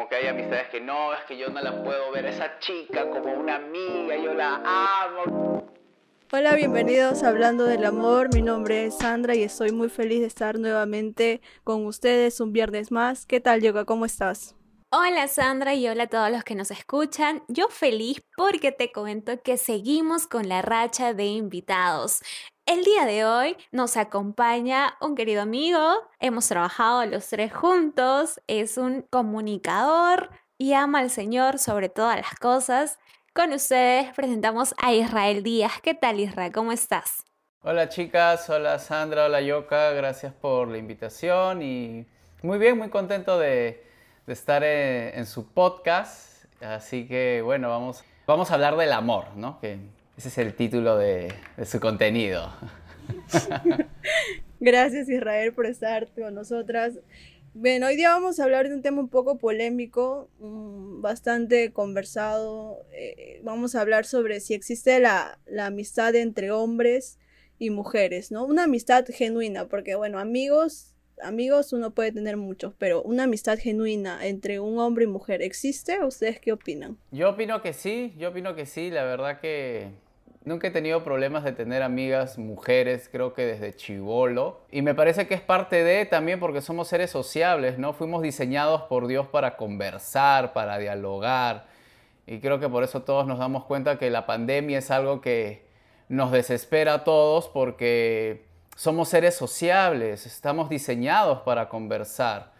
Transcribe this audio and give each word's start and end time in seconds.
como 0.00 0.08
que 0.08 0.16
hay 0.16 0.28
amistades 0.28 0.68
que 0.70 0.80
no, 0.80 1.12
es 1.12 1.22
que 1.24 1.36
yo 1.36 1.50
no 1.50 1.60
la 1.60 1.84
puedo 1.84 2.10
ver 2.10 2.24
a 2.24 2.30
esa 2.30 2.58
chica 2.58 3.06
como 3.10 3.34
una 3.34 3.56
amiga, 3.56 4.16
yo 4.16 4.32
la 4.32 4.54
amo. 5.04 5.70
Hola, 6.32 6.54
bienvenidos 6.54 7.22
a 7.22 7.28
Hablando 7.28 7.64
del 7.64 7.84
Amor. 7.84 8.34
Mi 8.34 8.40
nombre 8.40 8.86
es 8.86 8.96
Sandra 8.96 9.34
y 9.34 9.42
estoy 9.42 9.72
muy 9.72 9.90
feliz 9.90 10.20
de 10.20 10.26
estar 10.26 10.58
nuevamente 10.58 11.42
con 11.64 11.84
ustedes 11.84 12.40
un 12.40 12.54
viernes 12.54 12.90
más. 12.90 13.26
¿Qué 13.26 13.40
tal, 13.40 13.60
Yoga? 13.60 13.84
¿Cómo 13.84 14.06
estás? 14.06 14.56
Hola 14.90 15.28
Sandra 15.28 15.74
y 15.74 15.86
hola 15.86 16.04
a 16.04 16.08
todos 16.08 16.30
los 16.30 16.44
que 16.44 16.54
nos 16.54 16.70
escuchan. 16.70 17.42
Yo 17.48 17.68
feliz 17.68 18.22
porque 18.38 18.72
te 18.72 18.90
comento 18.92 19.42
que 19.42 19.58
seguimos 19.58 20.26
con 20.26 20.48
la 20.48 20.62
racha 20.62 21.12
de 21.12 21.26
invitados. 21.26 22.22
El 22.70 22.84
día 22.84 23.04
de 23.04 23.24
hoy 23.24 23.56
nos 23.72 23.96
acompaña 23.96 24.94
un 25.00 25.16
querido 25.16 25.42
amigo, 25.42 25.92
hemos 26.20 26.46
trabajado 26.46 27.04
los 27.04 27.26
tres 27.26 27.52
juntos, 27.52 28.40
es 28.46 28.78
un 28.78 29.02
comunicador 29.10 30.30
y 30.56 30.74
ama 30.74 31.00
al 31.00 31.10
Señor 31.10 31.58
sobre 31.58 31.88
todas 31.88 32.14
las 32.18 32.38
cosas. 32.38 33.00
Con 33.34 33.52
ustedes 33.52 34.14
presentamos 34.14 34.72
a 34.80 34.92
Israel 34.92 35.42
Díaz. 35.42 35.80
¿Qué 35.82 35.94
tal 35.94 36.20
Israel? 36.20 36.52
¿Cómo 36.52 36.70
estás? 36.70 37.24
Hola 37.62 37.88
chicas, 37.88 38.48
hola 38.48 38.78
Sandra, 38.78 39.24
hola 39.24 39.40
Yoka, 39.40 39.90
gracias 39.90 40.32
por 40.32 40.68
la 40.68 40.78
invitación 40.78 41.62
y 41.62 42.06
muy 42.40 42.58
bien, 42.58 42.78
muy 42.78 42.88
contento 42.88 43.36
de, 43.36 43.84
estar 44.28 44.62
en, 44.62 45.26
su 45.26 45.52
podcast. 45.52 46.44
Así 46.62 47.08
que 47.08 47.42
bueno, 47.44 47.68
vamos, 47.68 48.04
vamos 48.28 48.52
a 48.52 48.54
hablar 48.54 48.76
del 48.76 48.92
amor, 48.92 49.24
¿no? 49.34 49.58
Ese 50.20 50.28
es 50.28 50.36
el 50.36 50.52
título 50.52 50.98
de, 50.98 51.32
su 51.64 51.80
contenido. 51.80 52.52
Gracias 54.60 55.08
Israel 55.08 55.54
por 55.54 55.64
estar 55.64 56.08
con 56.08 56.34
nosotras. 56.34 56.98
Bien, 57.54 57.82
hoy 57.82 57.96
día 57.96 58.10
vamos 58.10 58.38
a 58.38 58.44
hablar 58.44 58.68
de 58.68 58.74
un 58.74 58.82
tema 58.82 59.00
un 59.00 59.08
poco 59.08 59.38
polémico, 59.38 60.28
mm, 60.40 61.00
bastante 61.00 61.72
conversado. 61.72 62.84
Eh, 62.92 63.40
vamos 63.44 63.74
a 63.74 63.80
hablar 63.80 64.04
sobre 64.04 64.40
si 64.40 64.52
existe 64.52 65.00
la, 65.00 65.38
la, 65.46 65.66
amistad 65.66 66.14
entre 66.14 66.50
hombres 66.50 67.18
y 67.58 67.70
mujeres, 67.70 68.30
¿no? 68.30 68.44
Una 68.44 68.64
amistad 68.64 69.06
genuina, 69.08 69.68
porque 69.68 69.94
bueno, 69.94 70.18
amigos 70.18 70.94
amigos 71.22 71.72
uno 71.72 71.92
puede 71.92 72.12
tener 72.12 72.36
muchos, 72.36 72.74
pero 72.76 73.02
una 73.02 73.22
amistad 73.22 73.58
genuina 73.58 74.26
entre 74.26 74.60
un 74.60 74.78
hombre 74.78 75.04
y 75.04 75.08
mujer, 75.08 75.40
¿existe? 75.40 76.04
¿Ustedes 76.04 76.40
qué 76.40 76.52
opinan? 76.52 76.98
Yo 77.10 77.30
opino 77.30 77.62
que 77.62 77.72
sí, 77.72 78.12
yo 78.18 78.28
opino 78.28 78.54
que 78.54 78.66
sí, 78.66 78.90
la 78.90 79.04
verdad 79.04 79.40
que 79.40 79.90
nunca 80.44 80.68
he 80.68 80.70
tenido 80.70 81.04
problemas 81.04 81.44
de 81.44 81.52
tener 81.52 81.82
amigas 81.82 82.38
mujeres, 82.38 83.08
creo 83.10 83.34
que 83.34 83.44
desde 83.44 83.76
chivolo, 83.76 84.60
y 84.70 84.82
me 84.82 84.94
parece 84.94 85.26
que 85.26 85.34
es 85.34 85.40
parte 85.40 85.84
de 85.84 86.06
también 86.06 86.40
porque 86.40 86.60
somos 86.60 86.88
seres 86.88 87.10
sociables, 87.10 87.78
¿no? 87.78 87.92
Fuimos 87.92 88.22
diseñados 88.22 88.82
por 88.82 89.06
Dios 89.06 89.26
para 89.28 89.56
conversar, 89.56 90.52
para 90.52 90.78
dialogar, 90.78 91.66
y 92.26 92.40
creo 92.40 92.60
que 92.60 92.68
por 92.68 92.84
eso 92.84 93.02
todos 93.02 93.26
nos 93.26 93.38
damos 93.38 93.64
cuenta 93.64 93.98
que 93.98 94.08
la 94.10 94.26
pandemia 94.26 94.78
es 94.78 94.90
algo 94.90 95.20
que 95.20 95.68
nos 96.08 96.32
desespera 96.32 96.94
a 96.94 97.04
todos 97.04 97.48
porque 97.48 98.46
somos 98.76 99.08
seres 99.08 99.34
sociables, 99.36 100.26
estamos 100.26 100.70
diseñados 100.70 101.40
para 101.40 101.68
conversar, 101.68 102.52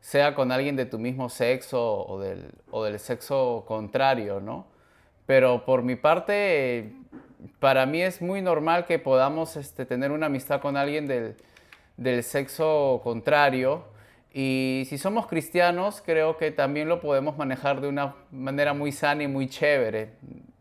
sea 0.00 0.34
con 0.34 0.52
alguien 0.52 0.76
de 0.76 0.86
tu 0.86 0.98
mismo 0.98 1.28
sexo 1.28 2.06
o 2.06 2.20
del, 2.20 2.52
o 2.70 2.84
del 2.84 2.98
sexo 2.98 3.64
contrario, 3.66 4.40
¿no? 4.40 4.66
Pero 5.24 5.64
por 5.64 5.82
mi 5.82 5.96
parte, 5.96 6.92
para 7.58 7.86
mí 7.86 8.02
es 8.02 8.22
muy 8.22 8.42
normal 8.42 8.86
que 8.86 8.98
podamos 8.98 9.56
este, 9.56 9.86
tener 9.86 10.10
una 10.12 10.26
amistad 10.26 10.60
con 10.60 10.76
alguien 10.76 11.06
del, 11.06 11.36
del 11.96 12.22
sexo 12.22 13.00
contrario. 13.02 13.84
Y 14.32 14.84
si 14.88 14.98
somos 14.98 15.26
cristianos, 15.26 16.02
creo 16.04 16.36
que 16.36 16.50
también 16.50 16.88
lo 16.88 17.00
podemos 17.00 17.36
manejar 17.36 17.80
de 17.80 17.88
una 17.88 18.14
manera 18.30 18.74
muy 18.74 18.92
sana 18.92 19.22
y 19.22 19.28
muy 19.28 19.48
chévere. 19.48 20.12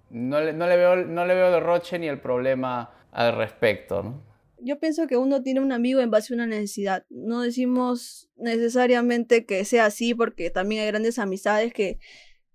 No 0.09 0.41
le, 0.41 0.53
no 0.53 0.67
le, 0.67 0.75
veo, 0.75 0.95
no 0.97 1.25
le 1.25 1.35
veo 1.35 1.51
derroche 1.51 1.97
ni 1.97 2.07
el 2.07 2.19
problema 2.19 2.91
al 3.11 3.35
respecto. 3.35 4.03
¿no? 4.03 4.31
yo 4.63 4.79
pienso 4.79 5.07
que 5.07 5.17
uno 5.17 5.41
tiene 5.41 5.59
un 5.59 5.71
amigo 5.71 6.01
en 6.01 6.11
base 6.11 6.33
a 6.33 6.35
una 6.35 6.45
necesidad. 6.45 7.05
No 7.09 7.41
decimos 7.41 8.29
necesariamente 8.37 9.45
que 9.45 9.65
sea 9.65 9.85
así, 9.85 10.13
porque 10.13 10.49
también 10.49 10.83
hay 10.83 10.87
grandes 10.87 11.19
amistades 11.19 11.73
que, 11.73 11.99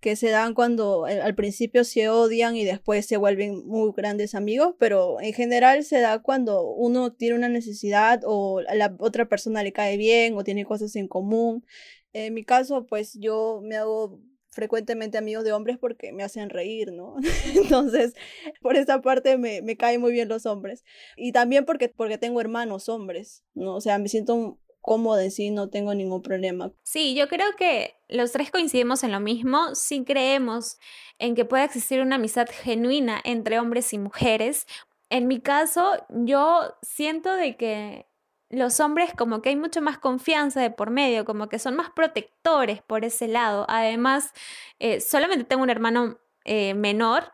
que 0.07 0.15
se 0.15 0.31
dan 0.31 0.55
cuando 0.55 1.09
eh, 1.09 1.21
al 1.21 1.35
principio 1.35 1.83
se 1.83 2.09
odian 2.09 2.55
y 2.55 2.65
después 2.65 3.07
se 3.07 3.17
vuelven 3.17 3.67
muy 3.67 3.91
grandes 3.93 4.37
amigos, 4.37 4.77
pero 4.79 5.21
en 5.21 5.33
general 5.33 5.83
se 5.83 5.99
da 5.99 6.23
cuando 6.23 6.63
uno 6.63 7.13
tiene 7.13 7.35
una 7.35 7.49
necesidad 7.49 8.21
o 8.25 8.61
a 8.69 8.77
la 8.77 8.95
otra 9.01 9.29
persona 9.29 9.65
le 9.65 9.73
cae 9.73 9.97
bien 9.97 10.37
o 10.37 10.45
tiene 10.45 10.65
cosas 10.65 10.95
en 10.95 11.09
común. 11.09 11.67
En 12.13 12.35
mi 12.35 12.45
caso, 12.45 12.87
pues 12.87 13.15
yo 13.15 13.61
me 13.65 13.75
hago 13.75 14.21
frecuentemente 14.51 15.19
amigos 15.19 15.43
de 15.43 15.53
hombres 15.53 15.77
porque 15.77 16.13
me 16.13 16.23
hacen 16.23 16.51
reír, 16.51 16.93
¿no? 16.93 17.17
Entonces, 17.57 18.15
por 18.61 18.77
esa 18.77 19.01
parte 19.01 19.37
me, 19.39 19.61
me 19.61 19.77
caen 19.77 20.01
muy 20.01 20.13
bien 20.13 20.29
los 20.29 20.47
hombres. 20.47 20.85
Y 21.17 21.33
también 21.33 21.65
porque, 21.65 21.89
porque 21.89 22.17
tengo 22.17 22.41
hermanos 22.41 22.89
hombres, 22.89 23.43
¿no? 23.55 23.75
O 23.75 23.81
sea, 23.81 23.99
me 23.99 24.09
siento 24.09 24.61
cómoda 24.87 25.23
en 25.25 25.31
sí, 25.31 25.51
no 25.51 25.69
tengo 25.69 25.95
ningún 25.95 26.23
problema. 26.23 26.73
Sí, 26.85 27.15
yo 27.15 27.29
creo 27.29 27.55
que 27.59 27.97
los 28.09 28.33
tres 28.33 28.51
coincidimos 28.51 29.05
en 29.05 29.13
lo 29.13 29.21
mismo, 29.21 29.75
sí 29.75 30.05
creemos 30.05 30.79
en 31.19 31.35
que 31.35 31.45
puede 31.45 31.65
existir 31.65 32.01
una 32.01 32.17
amistad 32.17 32.47
genuina 32.51 33.21
entre 33.25 33.59
hombres 33.59 33.93
y 33.93 33.99
mujeres. 33.99 34.67
En 35.11 35.27
mi 35.27 35.41
caso, 35.41 35.93
yo 36.09 36.75
siento 36.83 37.35
de 37.35 37.57
que 37.57 38.07
los 38.49 38.79
hombres 38.81 39.13
como 39.13 39.43
que 39.43 39.49
hay 39.51 39.57
mucho 39.57 39.83
más 39.83 39.99
confianza 39.99 40.61
de 40.61 40.71
por 40.71 40.91
medio, 40.91 41.25
como 41.25 41.49
que 41.49 41.59
son 41.59 41.75
más 41.75 41.91
protectores 41.91 42.81
por 42.83 43.05
ese 43.05 43.27
lado. 43.29 43.67
Además, 43.69 44.33
eh, 44.79 45.01
solamente 45.01 45.45
tengo 45.45 45.65
un 45.65 45.71
hermano 45.71 46.19
eh, 46.45 46.75
menor, 46.75 47.33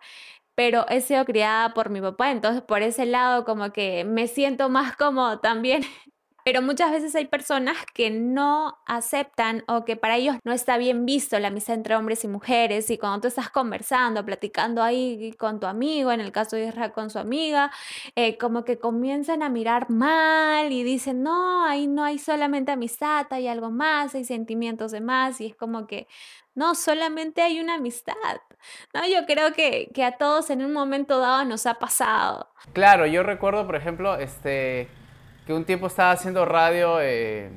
pero 0.54 0.86
he 0.88 1.00
sido 1.02 1.24
criada 1.24 1.74
por 1.74 1.90
mi 1.90 2.00
papá, 2.00 2.30
entonces 2.30 2.62
por 2.62 2.82
ese 2.82 3.06
lado 3.06 3.44
como 3.44 3.72
que 3.72 4.04
me 4.04 4.26
siento 4.26 4.68
más 4.70 4.96
como 4.96 5.40
también 5.40 5.82
pero 6.44 6.62
muchas 6.62 6.90
veces 6.90 7.14
hay 7.14 7.26
personas 7.26 7.76
que 7.94 8.10
no 8.10 8.78
aceptan 8.86 9.64
o 9.68 9.84
que 9.84 9.96
para 9.96 10.16
ellos 10.16 10.36
no 10.44 10.52
está 10.52 10.76
bien 10.76 11.06
visto 11.06 11.38
la 11.38 11.48
amistad 11.48 11.76
entre 11.76 11.96
hombres 11.96 12.24
y 12.24 12.28
mujeres. 12.28 12.90
Y 12.90 12.98
cuando 12.98 13.22
tú 13.22 13.28
estás 13.28 13.50
conversando, 13.50 14.24
platicando 14.24 14.82
ahí 14.82 15.34
con 15.38 15.60
tu 15.60 15.66
amigo, 15.66 16.12
en 16.12 16.20
el 16.20 16.32
caso 16.32 16.56
de 16.56 16.66
Israel 16.66 16.92
con 16.92 17.10
su 17.10 17.18
amiga, 17.18 17.70
eh, 18.16 18.36
como 18.38 18.64
que 18.64 18.78
comienzan 18.78 19.42
a 19.42 19.48
mirar 19.48 19.90
mal 19.90 20.72
y 20.72 20.82
dicen, 20.82 21.22
no, 21.22 21.64
ahí 21.64 21.86
no 21.86 22.04
hay 22.04 22.18
solamente 22.18 22.72
amistad, 22.72 23.26
hay 23.30 23.48
algo 23.48 23.70
más, 23.70 24.14
hay 24.14 24.24
sentimientos 24.24 24.92
de 24.92 25.00
más. 25.00 25.40
Y 25.40 25.46
es 25.46 25.56
como 25.56 25.86
que 25.86 26.08
no, 26.54 26.74
solamente 26.74 27.42
hay 27.42 27.60
una 27.60 27.74
amistad. 27.74 28.14
No, 28.92 29.06
yo 29.06 29.26
creo 29.26 29.52
que, 29.52 29.90
que 29.94 30.04
a 30.04 30.18
todos 30.18 30.50
en 30.50 30.64
un 30.64 30.72
momento 30.72 31.18
dado 31.18 31.44
nos 31.44 31.66
ha 31.66 31.74
pasado. 31.74 32.48
Claro, 32.72 33.06
yo 33.06 33.22
recuerdo, 33.22 33.66
por 33.66 33.76
ejemplo, 33.76 34.16
este 34.16 34.88
que 35.46 35.52
un 35.52 35.64
tiempo 35.64 35.86
estaba 35.88 36.12
haciendo 36.12 36.44
radio 36.44 37.00
eh, 37.00 37.50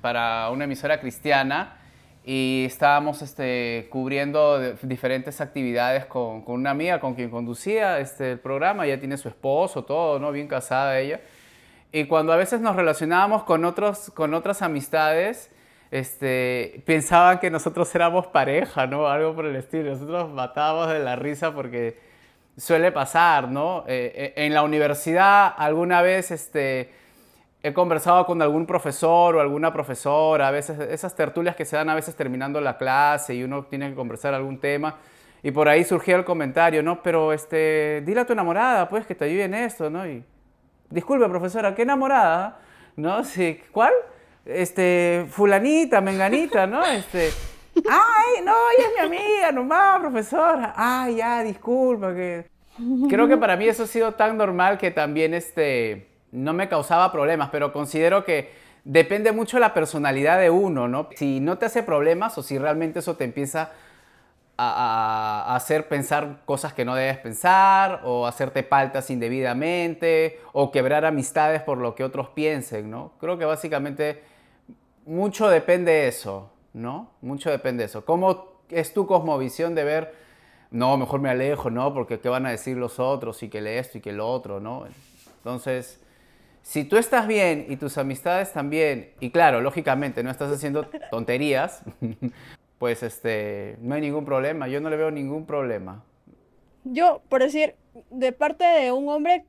para 0.00 0.50
una 0.50 0.64
emisora 0.64 1.00
cristiana 1.00 1.76
y 2.24 2.64
estábamos 2.66 3.22
este, 3.22 3.88
cubriendo 3.90 4.60
diferentes 4.82 5.40
actividades 5.40 6.06
con, 6.06 6.42
con, 6.42 6.56
una 6.56 6.70
amiga 6.70 7.00
con 7.00 7.14
quien 7.14 7.30
conducía 7.30 7.98
este, 7.98 8.32
el 8.32 8.38
programa. 8.38 8.86
Ella 8.86 8.98
tiene 8.98 9.16
su 9.16 9.28
esposo, 9.28 9.84
todo, 9.84 10.18
¿no? 10.18 10.30
Bien 10.32 10.48
casada 10.48 10.98
ella. 10.98 11.20
Y 11.92 12.04
cuando 12.06 12.32
a 12.32 12.36
veces 12.36 12.60
nos 12.60 12.74
relacionábamos 12.74 13.42
con, 13.44 13.64
otros, 13.64 14.10
con 14.14 14.34
otras 14.34 14.62
amistades, 14.62 15.50
este, 15.90 16.82
pensaban 16.86 17.38
que 17.38 17.50
nosotros 17.50 17.92
éramos 17.94 18.26
pareja, 18.28 18.86
¿no? 18.86 19.08
Algo 19.08 19.34
por 19.34 19.46
el 19.46 19.56
estilo. 19.56 19.90
Nosotros 19.90 20.30
matábamos 20.30 20.88
de 20.88 21.00
la 21.00 21.16
risa 21.16 21.52
porque 21.52 21.98
suele 22.56 22.92
pasar, 22.92 23.48
¿no? 23.48 23.84
Eh, 23.86 24.12
eh, 24.14 24.46
en 24.46 24.54
la 24.54 24.62
universidad 24.62 25.52
alguna 25.56 26.02
vez, 26.02 26.30
este, 26.30 27.01
he 27.62 27.72
conversado 27.72 28.26
con 28.26 28.42
algún 28.42 28.66
profesor 28.66 29.36
o 29.36 29.40
alguna 29.40 29.72
profesora, 29.72 30.48
a 30.48 30.50
veces 30.50 30.78
esas 30.80 31.14
tertulias 31.14 31.54
que 31.54 31.64
se 31.64 31.76
dan 31.76 31.88
a 31.90 31.94
veces 31.94 32.16
terminando 32.16 32.60
la 32.60 32.76
clase 32.76 33.34
y 33.34 33.44
uno 33.44 33.64
tiene 33.64 33.90
que 33.90 33.94
conversar 33.94 34.34
algún 34.34 34.58
tema. 34.58 34.96
Y 35.44 35.50
por 35.50 35.68
ahí 35.68 35.84
surgió 35.84 36.16
el 36.16 36.24
comentario, 36.24 36.82
¿no? 36.82 37.02
Pero 37.02 37.32
este, 37.32 38.02
dile 38.04 38.20
a 38.20 38.26
tu 38.26 38.32
enamorada, 38.32 38.88
pues, 38.88 39.06
que 39.06 39.14
te 39.14 39.24
ayude 39.24 39.44
en 39.44 39.54
esto, 39.54 39.90
¿no? 39.90 40.06
Y, 40.06 40.24
disculpe, 40.90 41.28
profesora, 41.28 41.74
¿qué 41.74 41.82
enamorada? 41.82 42.58
¿No? 42.96 43.24
Sí, 43.24 43.60
¿cuál? 43.72 43.92
Este, 44.44 45.26
fulanita, 45.30 46.00
menganita, 46.00 46.66
¿no? 46.66 46.84
Este, 46.84 47.30
ay, 47.76 48.44
no, 48.44 48.54
ella 48.76 48.88
es 48.88 49.10
mi 49.10 49.16
amiga, 49.16 49.52
nomás, 49.52 50.00
profesora. 50.00 50.74
Ay, 50.76 51.16
ya, 51.16 51.42
disculpa, 51.42 52.14
que... 52.14 52.50
Creo 53.08 53.28
que 53.28 53.36
para 53.36 53.56
mí 53.56 53.66
eso 53.68 53.82
ha 53.82 53.86
sido 53.86 54.12
tan 54.12 54.36
normal 54.36 54.78
que 54.78 54.90
también, 54.90 55.34
este, 55.34 56.11
no 56.32 56.52
me 56.52 56.68
causaba 56.68 57.12
problemas, 57.12 57.50
pero 57.50 57.72
considero 57.72 58.24
que 58.24 58.52
depende 58.84 59.30
mucho 59.32 59.58
de 59.58 59.60
la 59.60 59.74
personalidad 59.74 60.40
de 60.40 60.50
uno, 60.50 60.88
¿no? 60.88 61.08
Si 61.14 61.38
no 61.40 61.58
te 61.58 61.66
hace 61.66 61.82
problemas 61.82 62.36
o 62.36 62.42
si 62.42 62.58
realmente 62.58 62.98
eso 62.98 63.16
te 63.16 63.24
empieza 63.24 63.70
a, 64.58 65.54
hacer 65.54 65.88
pensar 65.88 66.40
cosas 66.44 66.72
que 66.72 66.84
no 66.84 66.94
debes 66.94 67.18
pensar 67.18 68.00
o 68.04 68.26
hacerte 68.26 68.62
paltas 68.62 69.10
indebidamente 69.10 70.40
o 70.52 70.70
quebrar 70.70 71.04
amistades 71.04 71.62
por 71.62 71.78
lo 71.78 71.94
que 71.94 72.04
otros 72.04 72.28
piensen, 72.30 72.90
¿no? 72.90 73.12
Creo 73.20 73.38
que 73.38 73.44
básicamente 73.44 74.22
mucho 75.06 75.48
depende 75.48 75.92
de 75.92 76.08
eso. 76.08 76.52
¿no? 76.72 77.10
Mucho 77.20 77.50
depende 77.50 77.82
de 77.82 77.86
eso. 77.86 78.04
¿Cómo 78.04 78.52
es 78.68 78.94
tu 78.94 79.06
cosmovisión 79.06 79.74
de 79.74 79.84
ver, 79.84 80.14
no, 80.70 80.96
mejor 80.96 81.20
me 81.20 81.30
alejo, 81.30 81.70
¿no? 81.70 81.92
Porque 81.92 82.18
qué 82.20 82.28
van 82.28 82.46
a 82.46 82.50
decir 82.50 82.76
los 82.76 82.98
otros 82.98 83.42
y 83.42 83.48
que 83.48 83.60
le 83.60 83.78
esto 83.78 83.98
y 83.98 84.00
que 84.00 84.12
lo 84.12 84.28
otro, 84.28 84.60
¿no? 84.60 84.84
Entonces, 85.38 86.00
si 86.62 86.84
tú 86.84 86.96
estás 86.96 87.26
bien 87.26 87.66
y 87.68 87.76
tus 87.76 87.98
amistades 87.98 88.52
también, 88.52 89.10
y 89.20 89.30
claro, 89.30 89.60
lógicamente 89.60 90.22
no 90.22 90.30
estás 90.30 90.50
haciendo 90.52 90.86
tonterías, 91.10 91.82
pues 92.78 93.02
este, 93.02 93.76
no 93.80 93.94
hay 93.94 94.00
ningún 94.00 94.24
problema, 94.24 94.68
yo 94.68 94.80
no 94.80 94.88
le 94.90 94.96
veo 94.96 95.10
ningún 95.10 95.46
problema. 95.46 96.04
Yo, 96.84 97.22
por 97.28 97.42
decir, 97.42 97.74
de 98.10 98.32
parte 98.32 98.64
de 98.64 98.92
un 98.92 99.08
hombre, 99.08 99.44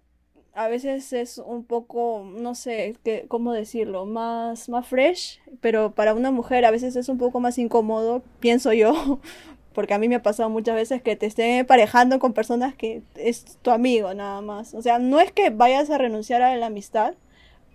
a 0.54 0.68
veces 0.68 1.14
es 1.14 1.40
un 1.40 1.64
poco, 1.64 2.30
no 2.36 2.54
sé, 2.54 2.96
qué, 3.04 3.26
cómo 3.28 3.54
decirlo, 3.54 4.06
más, 4.06 4.70
más 4.70 4.88
fresh, 4.88 5.40
pero 5.62 5.94
para 5.94 6.14
una 6.14 6.30
mujer 6.30 6.64
a 6.66 6.72
veces 6.72 6.96
es 6.96 7.10
un 7.10 7.18
poco 7.18 7.40
más 7.40 7.58
incómodo, 7.58 8.22
pienso 8.40 8.72
yo, 8.74 9.20
porque 9.74 9.94
a 9.94 10.00
mí 10.00 10.08
me 10.08 10.16
ha 10.16 10.24
pasado 10.24 10.50
muchas 10.50 10.76
veces 10.76 11.02
que 11.02 11.16
te 11.16 11.26
estén 11.26 11.60
emparejando 11.60 12.20
con 12.20 12.34
personas 12.34 12.76
que 12.76 13.02
es 13.16 13.58
tu 13.62 13.72
amigo 13.72 14.14
nada 14.14 14.42
más. 14.42 14.74
O 14.74 14.82
sea, 14.82 15.00
no 15.00 15.20
es 15.20 15.32
que 15.32 15.50
vayas 15.50 15.90
a 15.90 15.98
renunciar 15.98 16.42
a 16.42 16.56
la 16.56 16.68
amistad, 16.68 17.16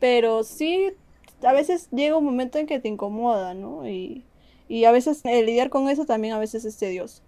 pero 0.01 0.45
sí, 0.45 0.91
a 1.43 1.53
veces 1.53 1.89
llega 1.91 2.17
un 2.17 2.25
momento 2.25 2.59
en 2.59 2.67
que 2.67 2.81
te 2.81 2.89
incomoda, 2.89 3.55
¿no? 3.55 3.89
Y, 3.89 4.25
y 4.69 4.85
a 4.85 4.93
veces 4.93 5.23
el 5.25 5.47
lidiar 5.47 5.71
con 5.71 5.89
eso 5.89 6.05
también 6.05 6.35
a 6.35 6.39
veces 6.39 6.65
es 6.65 6.77
tedioso. 6.77 7.23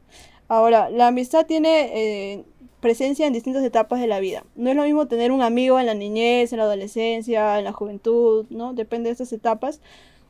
Ahora, 0.49 0.91
la 0.91 1.09
amistad 1.09 1.47
tiene 1.47 1.91
eh, 1.93 2.45
presencia 2.81 3.27
en 3.27 3.33
distintas 3.33 3.63
etapas 3.65 4.01
de 4.01 4.07
la 4.07 4.21
vida. 4.21 4.45
No 4.57 4.71
es 4.71 4.77
lo 4.77 4.83
mismo 4.83 5.07
tener 5.07 5.33
un 5.33 5.43
amigo 5.43 5.79
en 5.79 5.87
la 5.87 5.95
niñez, 5.95 6.53
en 6.53 6.59
la 6.59 6.65
adolescencia, 6.65 7.59
en 7.59 7.65
la 7.65 7.73
juventud, 7.73 8.47
¿no? 8.51 8.75
Depende 8.75 9.09
de 9.09 9.13
estas 9.13 9.33
etapas. 9.33 9.81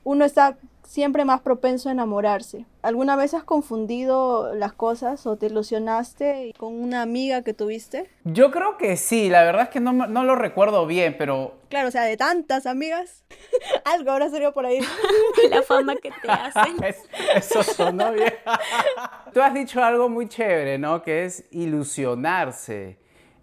Uno 0.04 0.24
está 0.24 0.58
siempre 0.90 1.24
más 1.24 1.40
propenso 1.40 1.88
a 1.88 1.92
enamorarse. 1.92 2.66
¿Alguna 2.82 3.14
vez 3.14 3.32
has 3.34 3.44
confundido 3.44 4.52
las 4.56 4.72
cosas 4.72 5.24
o 5.24 5.36
te 5.36 5.46
ilusionaste 5.46 6.52
con 6.58 6.74
una 6.74 7.02
amiga 7.02 7.42
que 7.42 7.54
tuviste? 7.54 8.10
Yo 8.24 8.50
creo 8.50 8.76
que 8.76 8.96
sí, 8.96 9.30
la 9.30 9.44
verdad 9.44 9.62
es 9.62 9.68
que 9.68 9.78
no, 9.78 9.92
no 9.92 10.24
lo 10.24 10.34
recuerdo 10.34 10.86
bien, 10.88 11.14
pero... 11.16 11.54
Claro, 11.68 11.86
o 11.86 11.90
sea, 11.92 12.02
de 12.02 12.16
tantas 12.16 12.66
amigas, 12.66 13.24
algo 13.84 14.10
habrá 14.10 14.30
salido 14.30 14.52
por 14.52 14.66
ahí. 14.66 14.80
La 15.50 15.62
fama 15.62 15.94
que 15.94 16.10
te 16.10 16.28
hacen. 16.28 16.76
eso 17.36 17.62
sonó 17.62 18.10
bien. 18.10 18.34
Tú 19.32 19.40
has 19.40 19.54
dicho 19.54 19.80
algo 19.84 20.08
muy 20.08 20.28
chévere, 20.28 20.76
¿no? 20.76 21.04
Que 21.04 21.24
es 21.24 21.44
ilusionarse. 21.52 22.98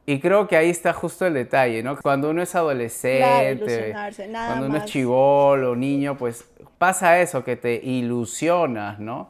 Y 0.06 0.20
creo 0.20 0.50
que 0.50 0.58
ahí 0.58 0.70
está 0.70 0.92
justo 0.92 1.26
el 1.26 1.34
detalle, 1.34 1.82
¿no? 1.82 1.98
Cuando 1.98 2.30
uno 2.30 2.42
es 2.42 2.56
adolescente, 2.56 3.94
cuando 3.94 4.66
uno 4.66 4.78
es 4.78 4.86
chivolo, 4.86 5.76
niño, 5.76 6.18
pues 6.18 6.46
pasa 6.78 7.20
eso, 7.22 7.44
que 7.44 7.56
te 7.56 7.76
ilusionas, 7.76 9.00
¿no? 9.00 9.30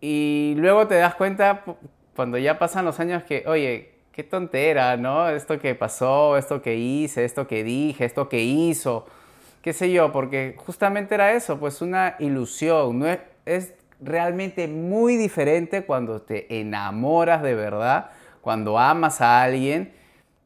Y 0.00 0.54
luego 0.56 0.86
te 0.86 0.96
das 0.96 1.14
cuenta 1.14 1.64
cuando 2.14 2.38
ya 2.38 2.58
pasan 2.58 2.84
los 2.84 3.00
años 3.00 3.24
que, 3.24 3.44
oye, 3.46 3.92
qué 4.12 4.22
tontera, 4.22 4.96
¿no? 4.96 5.28
Esto 5.28 5.58
que 5.58 5.74
pasó, 5.74 6.36
esto 6.36 6.62
que 6.62 6.76
hice, 6.76 7.24
esto 7.24 7.46
que 7.46 7.64
dije, 7.64 8.04
esto 8.04 8.28
que 8.28 8.42
hizo, 8.42 9.06
qué 9.62 9.72
sé 9.72 9.90
yo, 9.92 10.12
porque 10.12 10.54
justamente 10.58 11.14
era 11.14 11.32
eso, 11.32 11.58
pues 11.58 11.82
una 11.82 12.16
ilusión, 12.18 12.98
no 12.98 13.06
es, 13.06 13.18
es 13.44 13.74
realmente 14.00 14.68
muy 14.68 15.16
diferente 15.16 15.84
cuando 15.84 16.22
te 16.22 16.60
enamoras 16.60 17.42
de 17.42 17.54
verdad 17.54 18.10
cuando 18.46 18.78
amas 18.78 19.20
a 19.22 19.42
alguien, 19.42 19.92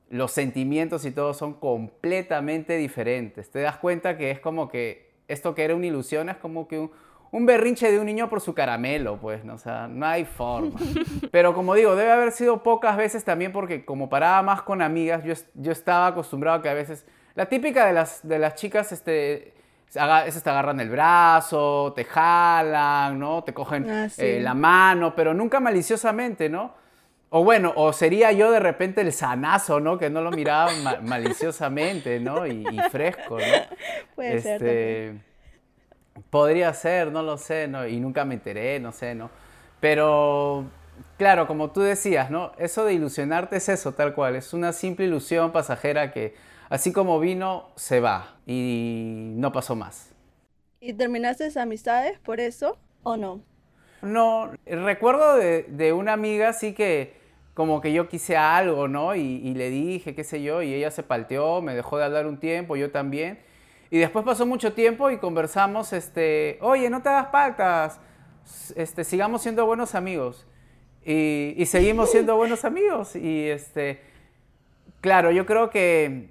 los 0.09 0.33
sentimientos 0.33 1.05
y 1.05 1.11
todo 1.11 1.35
son 1.35 1.53
completamente 1.53 2.79
diferentes. 2.79 3.51
Te 3.51 3.59
das 3.59 3.77
cuenta 3.77 4.17
que 4.17 4.31
es 4.31 4.41
como 4.41 4.71
que 4.71 5.10
esto 5.33 5.55
que 5.55 5.65
era 5.65 5.75
una 5.75 5.87
ilusión 5.87 6.29
es 6.29 6.37
como 6.37 6.69
que 6.69 6.89
un, 7.31 7.47
berrinche 7.47 7.91
de 7.91 7.99
un 7.99 8.07
niño 8.07 8.29
por 8.29 8.41
su 8.41 8.55
caramelo, 8.55 9.19
pues, 9.19 9.45
¿no? 9.45 9.55
o 9.55 9.59
sea, 9.59 9.89
no 9.89 10.07
hay 10.07 10.25
forma. 10.25 10.79
Pero 11.31 11.55
como 11.55 11.75
digo, 11.75 11.95
debe 11.97 12.11
haber 12.11 12.33
sido 12.33 12.63
pocas 12.63 12.97
veces 12.97 13.25
también 13.25 13.53
porque 13.53 13.85
como 13.85 14.09
paraba 14.09 14.43
más 14.43 14.63
con 14.63 14.83
amigas, 14.83 15.25
yo, 15.25 15.35
yo 15.55 15.73
estaba 15.73 16.09
acostumbrado 16.09 16.59
a 16.59 16.63
que 16.63 16.69
a 16.69 16.75
veces, 16.75 17.07
la 17.35 17.47
típica 17.47 17.87
de 17.87 17.93
las, 17.93 18.27
de 18.27 18.39
las 18.39 18.55
chicas, 18.57 18.93
este, 18.93 19.55
esas 19.89 20.43
te 20.43 20.51
agarran 20.51 20.81
el 20.81 20.89
brazo, 20.91 21.93
te 21.95 22.05
jalan, 22.05 23.19
¿no? 23.19 23.43
Te 23.43 23.53
cogen 23.53 23.91
ah, 23.91 24.09
eh, 24.19 24.41
la 24.41 24.55
mano, 24.55 25.15
pero 25.15 25.35
nunca 25.35 25.59
maliciosamente, 25.61 26.49
¿no? 26.49 26.80
O 27.33 27.45
bueno, 27.45 27.73
o 27.77 27.93
sería 27.93 28.33
yo 28.33 28.51
de 28.51 28.59
repente 28.59 29.03
el 29.03 29.13
sanazo, 29.13 29.79
¿no? 29.79 29.99
Que 29.99 30.11
no 30.11 30.21
lo 30.21 30.33
miraba 30.33 30.73
maliciosamente, 31.03 32.19
¿no? 32.19 32.45
Y, 32.45 32.67
fresco, 32.91 33.39
¿no? 33.39 33.77
Puede 34.17 34.41
ser. 34.41 34.55
Este, 34.55 35.21
podría 36.29 36.75
ser, 36.75 37.13
no 37.13 37.23
lo 37.23 37.39
sé, 37.39 37.69
¿no? 37.69 37.87
Y 37.87 38.01
nunca 38.01 38.25
me 38.25 38.35
enteré, 38.35 38.81
no 38.81 38.91
sé, 38.91 39.15
¿no? 39.15 39.31
Pero, 39.79 40.65
claro, 41.19 41.47
como 41.47 41.71
tú 41.71 41.83
decías, 41.83 42.33
¿no? 42.33 42.51
Eso 42.59 42.85
de 42.85 42.95
ilusionarte 42.95 43.59
es 43.59 43.69
eso, 43.69 43.93
tal 43.93 44.13
cual. 44.13 44.35
Es 44.35 44.53
una 44.53 44.73
simple 44.73 45.07
ilusión 45.07 45.53
pasajera 45.53 46.11
que, 46.11 46.35
así 46.69 46.93
como 46.93 47.21
vino, 47.21 47.69
se 47.77 48.01
va. 48.01 48.39
Y 48.45 49.35
no 49.37 49.53
pasó 49.53 49.77
más. 49.77 50.11
¿Y 50.81 50.95
terminaste 50.95 51.49
amistades 51.61 52.19
por 52.19 52.41
eso 52.41 52.77
o 53.05 53.17
no? 53.17 53.41
No, 54.03 54.51
recuerdo 54.67 55.37
de, 55.37 55.63
de 55.69 55.93
una 55.93 56.13
amiga, 56.13 56.53
sí 56.55 56.73
que 56.73 57.20
como 57.61 57.83
que 57.83 57.93
yo 57.93 58.09
quise 58.09 58.39
algo, 58.39 58.89
¿no? 58.89 59.15
Y, 59.15 59.53
le 59.53 59.69
dije, 59.69 60.15
qué 60.15 60.25
sé 60.25 60.43
yo, 60.43 60.63
y 60.63 60.73
ella 60.73 60.91
se 60.91 61.03
palteó, 61.03 61.61
me 61.61 61.75
dejó 61.75 61.99
de 61.99 62.07
hablar 62.07 62.27
un 62.27 62.39
tiempo, 62.39 62.75
yo 62.75 62.91
también. 62.91 63.39
Y 63.91 63.99
después 63.99 64.25
pasó 64.25 64.47
mucho 64.47 64.73
tiempo 64.73 65.11
y 65.11 65.19
conversamos, 65.19 65.93
este, 65.93 66.57
oye, 66.63 66.89
no 66.89 67.03
te 67.03 67.11
hagas 67.11 67.27
paltas, 67.27 68.01
este, 68.77 69.05
sigamos 69.05 69.43
siendo 69.43 69.67
buenos 69.67 69.95
amigos. 69.95 70.47
Y, 71.05 71.63
seguimos 71.67 72.11
siendo 72.13 72.35
buenos 72.35 72.65
amigos. 72.65 73.15
Y 73.15 73.51
este, 73.51 74.01
claro, 75.03 75.31
yo 75.31 75.45
creo 75.45 75.69
que, 75.69 76.31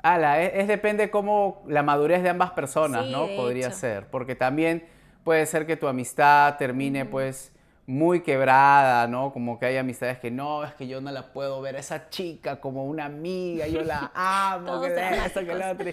ala, 0.00 0.40
es, 0.42 0.68
depende 0.68 1.10
cómo 1.10 1.64
la 1.66 1.82
madurez 1.82 2.22
de 2.22 2.28
ambas 2.28 2.52
personas, 2.52 3.08
¿no? 3.08 3.26
Podría 3.34 3.72
ser, 3.72 4.06
porque 4.12 4.36
también 4.36 4.86
puede 5.24 5.44
ser 5.44 5.66
que 5.66 5.76
tu 5.76 5.88
amistad 5.88 6.56
termine, 6.56 7.04
pues 7.04 7.50
muy 7.92 8.22
quebrada, 8.22 9.06
¿no? 9.06 9.34
Como 9.34 9.58
que 9.58 9.66
hay 9.66 9.76
amistades 9.76 10.18
que 10.18 10.30
no, 10.30 10.64
es 10.64 10.72
que 10.72 10.88
yo 10.88 11.02
no 11.02 11.12
la 11.12 11.30
puedo 11.30 11.60
ver 11.60 11.76
a 11.76 11.80
esa 11.80 12.08
chica 12.08 12.58
como 12.58 12.86
una 12.86 13.04
amiga, 13.04 13.66
yo 13.66 13.82
la 13.82 14.10
amo, 14.14 14.80
que 14.80 14.88
que 14.94 15.54
la 15.54 15.72
otra. 15.72 15.92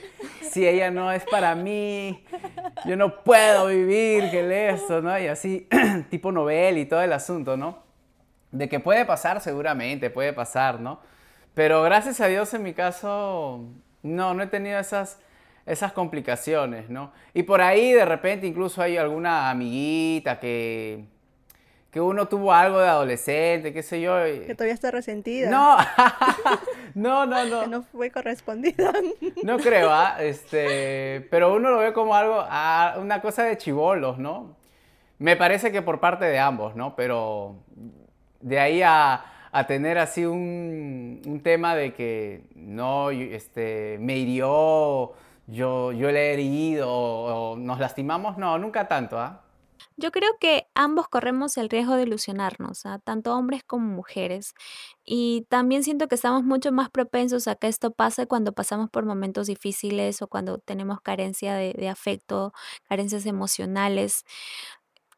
Si 0.50 0.66
ella 0.66 0.92
no 0.92 1.12
es 1.12 1.26
para 1.26 1.56
mí, 1.56 2.24
yo 2.86 2.96
no 2.96 3.22
puedo 3.22 3.68
vivir, 3.68 4.32
que 4.32 4.44
le 4.44 4.70
eso, 4.70 5.02
¿no? 5.02 5.20
Y 5.20 5.28
así, 5.28 5.68
tipo 6.10 6.32
novel 6.32 6.78
y 6.78 6.86
todo 6.86 7.02
el 7.02 7.12
asunto, 7.12 7.58
¿no? 7.58 7.84
De 8.52 8.70
que 8.70 8.80
puede 8.80 9.04
pasar, 9.04 9.42
seguramente, 9.42 10.10
puede 10.10 10.32
pasar, 10.32 10.80
¿no? 10.80 11.02
Pero 11.54 11.84
gracias 11.84 12.22
a 12.22 12.28
Dios 12.28 12.54
en 12.54 12.64
mi 12.64 12.74
caso, 12.74 13.66
no, 14.04 14.34
no 14.34 14.44
he 14.44 14.48
tenido 14.48 14.80
esas, 14.80 15.20
esas 15.66 15.92
complicaciones, 15.92 16.90
¿no? 16.90 17.12
Y 17.34 17.44
por 17.44 17.60
ahí 17.60 17.92
de 17.92 18.06
repente 18.06 18.48
incluso 18.48 18.82
hay 18.82 18.96
alguna 18.96 19.50
amiguita 19.50 20.40
que 20.40 21.19
que 21.92 22.00
uno 22.00 22.28
tuvo 22.28 22.54
algo 22.54 22.80
de 22.80 22.88
adolescente, 22.88 23.74
qué 23.74 23.82
sé 23.82 24.00
yo. 24.00 24.16
Que 24.24 24.54
todavía 24.54 24.74
está 24.74 24.92
resentida. 24.92 25.50
No, 25.50 25.78
no, 26.94 27.26
no, 27.26 27.46
no. 27.46 27.62
Que 27.62 27.68
no 27.68 27.82
fue 27.82 28.12
correspondida. 28.12 28.94
no 29.44 29.58
creo, 29.58 29.92
¿ah? 29.92 30.18
este, 30.20 31.28
pero 31.32 31.54
uno 31.54 31.72
lo 31.72 31.80
ve 31.80 31.94
como 31.94 32.16
algo, 32.16 32.46
ah, 32.48 32.96
una 33.00 33.22
cosa 33.22 33.44
de 33.44 33.58
chivolos, 33.58 34.20
¿no? 34.20 34.56
Me 35.18 35.36
parece 35.36 35.72
que 35.72 35.82
por 35.82 36.00
parte 36.00 36.26
de 36.26 36.38
ambos, 36.38 36.76
¿no? 36.76 36.96
Pero 36.96 37.56
de 38.40 38.60
ahí 38.60 38.82
a, 38.84 39.26
a 39.52 39.68
tener 39.68 39.98
así 39.98 40.26
un, 40.26 41.22
un, 41.26 41.42
tema 41.42 41.76
de 41.76 41.94
que 41.94 42.44
no, 42.56 43.10
este, 43.10 43.98
me 44.00 44.16
hirió, 44.16 45.14
yo, 45.48 45.92
yo 45.92 46.12
le 46.12 46.30
he 46.30 46.34
herido, 46.34 46.88
o 46.90 47.58
nos 47.58 47.80
lastimamos, 47.80 48.38
no, 48.38 48.60
nunca 48.60 48.88
tanto, 48.88 49.20
¿ah? 49.20 49.42
Yo 50.00 50.12
creo 50.12 50.30
que 50.40 50.68
ambos 50.76 51.10
corremos 51.10 51.58
el 51.58 51.70
riesgo 51.70 51.98
de 51.98 52.04
ilusionarnos, 52.04 52.86
¿ah? 52.86 53.00
tanto 53.04 53.36
hombres 53.36 53.66
como 53.66 53.86
mujeres. 53.86 54.54
Y 55.04 55.46
también 55.50 55.84
siento 55.84 56.08
que 56.08 56.16
estamos 56.16 56.46
mucho 56.46 56.72
más 56.72 56.90
propensos 56.90 57.50
a 57.50 57.56
que 57.56 57.68
esto 57.68 57.92
pase 57.92 58.26
cuando 58.26 58.54
pasamos 58.54 58.90
por 58.90 59.06
momentos 59.06 59.48
difíciles 59.48 60.22
o 60.22 60.28
cuando 60.28 60.58
tenemos 60.58 61.02
carencia 61.02 61.54
de, 61.56 61.90
afecto, 61.90 62.54
carencias 62.88 63.26
emocionales 63.26 64.24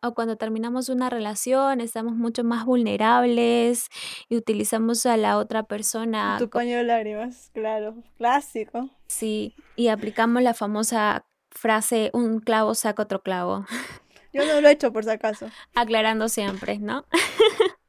o 0.01 0.15
cuando 0.15 0.35
terminamos 0.35 0.89
una 0.89 1.11
relación, 1.11 1.79
estamos 1.79 2.15
mucho 2.15 2.43
más 2.43 2.65
vulnerables 2.65 3.87
y 4.29 4.35
utilizamos 4.35 5.05
a 5.05 5.15
la 5.15 5.37
otra 5.37 5.61
persona. 5.61 6.37
Tu 6.39 6.49
paño 6.49 6.77
de 6.77 6.85
lágrimas, 6.85 7.51
claro, 7.53 7.97
clásico. 8.17 8.89
Sí, 9.05 9.53
y 9.75 9.89
aplicamos 9.89 10.41
la 10.41 10.55
famosa 10.55 11.27
frase, 11.51 12.09
un 12.13 12.39
clavo 12.39 12.73
saca 12.73 13.03
otro 13.03 13.21
clavo. 13.21 13.65
Yo 14.33 14.45
no 14.45 14.61
lo 14.61 14.69
he 14.69 14.71
hecho 14.71 14.93
por 14.93 15.03
si 15.03 15.09
acaso. 15.09 15.49
Aclarando 15.75 16.29
siempre, 16.29 16.79
¿no? 16.79 17.05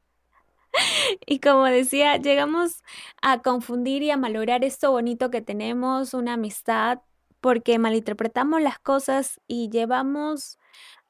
y 1.25 1.39
como 1.39 1.65
decía, 1.65 2.17
llegamos 2.17 2.83
a 3.21 3.41
confundir 3.41 4.03
y 4.03 4.11
a 4.11 4.17
malograr 4.17 4.63
esto 4.63 4.91
bonito 4.91 5.31
que 5.31 5.41
tenemos, 5.41 6.13
una 6.13 6.33
amistad, 6.33 6.99
porque 7.41 7.79
malinterpretamos 7.79 8.61
las 8.61 8.79
cosas 8.79 9.41
y 9.47 9.69
llevamos 9.69 10.57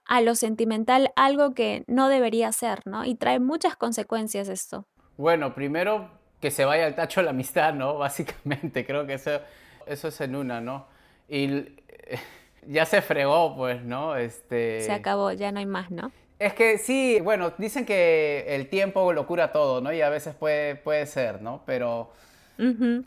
a 0.05 0.21
lo 0.21 0.35
sentimental 0.35 1.11
algo 1.15 1.53
que 1.53 1.83
no 1.87 2.09
debería 2.09 2.51
ser, 2.51 2.81
¿no? 2.85 3.05
Y 3.05 3.15
trae 3.15 3.39
muchas 3.39 3.75
consecuencias 3.75 4.49
esto. 4.49 4.87
Bueno, 5.17 5.53
primero 5.53 6.09
que 6.41 6.51
se 6.51 6.65
vaya 6.65 6.87
al 6.87 6.95
tacho 6.95 7.21
la 7.21 7.29
amistad, 7.29 7.73
¿no? 7.73 7.97
Básicamente, 7.99 8.85
creo 8.85 9.05
que 9.07 9.13
eso, 9.13 9.39
eso 9.85 10.07
es 10.07 10.21
en 10.21 10.35
una, 10.35 10.59
¿no? 10.59 10.87
Y 11.29 11.47
ya 12.67 12.85
se 12.85 13.01
fregó, 13.01 13.55
pues, 13.55 13.83
¿no? 13.83 14.15
Este... 14.15 14.81
Se 14.81 14.91
acabó, 14.91 15.31
ya 15.31 15.51
no 15.51 15.59
hay 15.59 15.65
más, 15.65 15.91
¿no? 15.91 16.11
Es 16.39 16.53
que 16.53 16.77
sí, 16.77 17.19
bueno, 17.21 17.53
dicen 17.57 17.85
que 17.85 18.45
el 18.49 18.67
tiempo 18.67 19.13
lo 19.13 19.25
cura 19.25 19.51
todo, 19.51 19.81
¿no? 19.81 19.93
Y 19.93 20.01
a 20.01 20.09
veces 20.09 20.35
puede, 20.35 20.75
puede 20.75 21.05
ser, 21.05 21.41
¿no? 21.41 21.61
Pero 21.65 22.11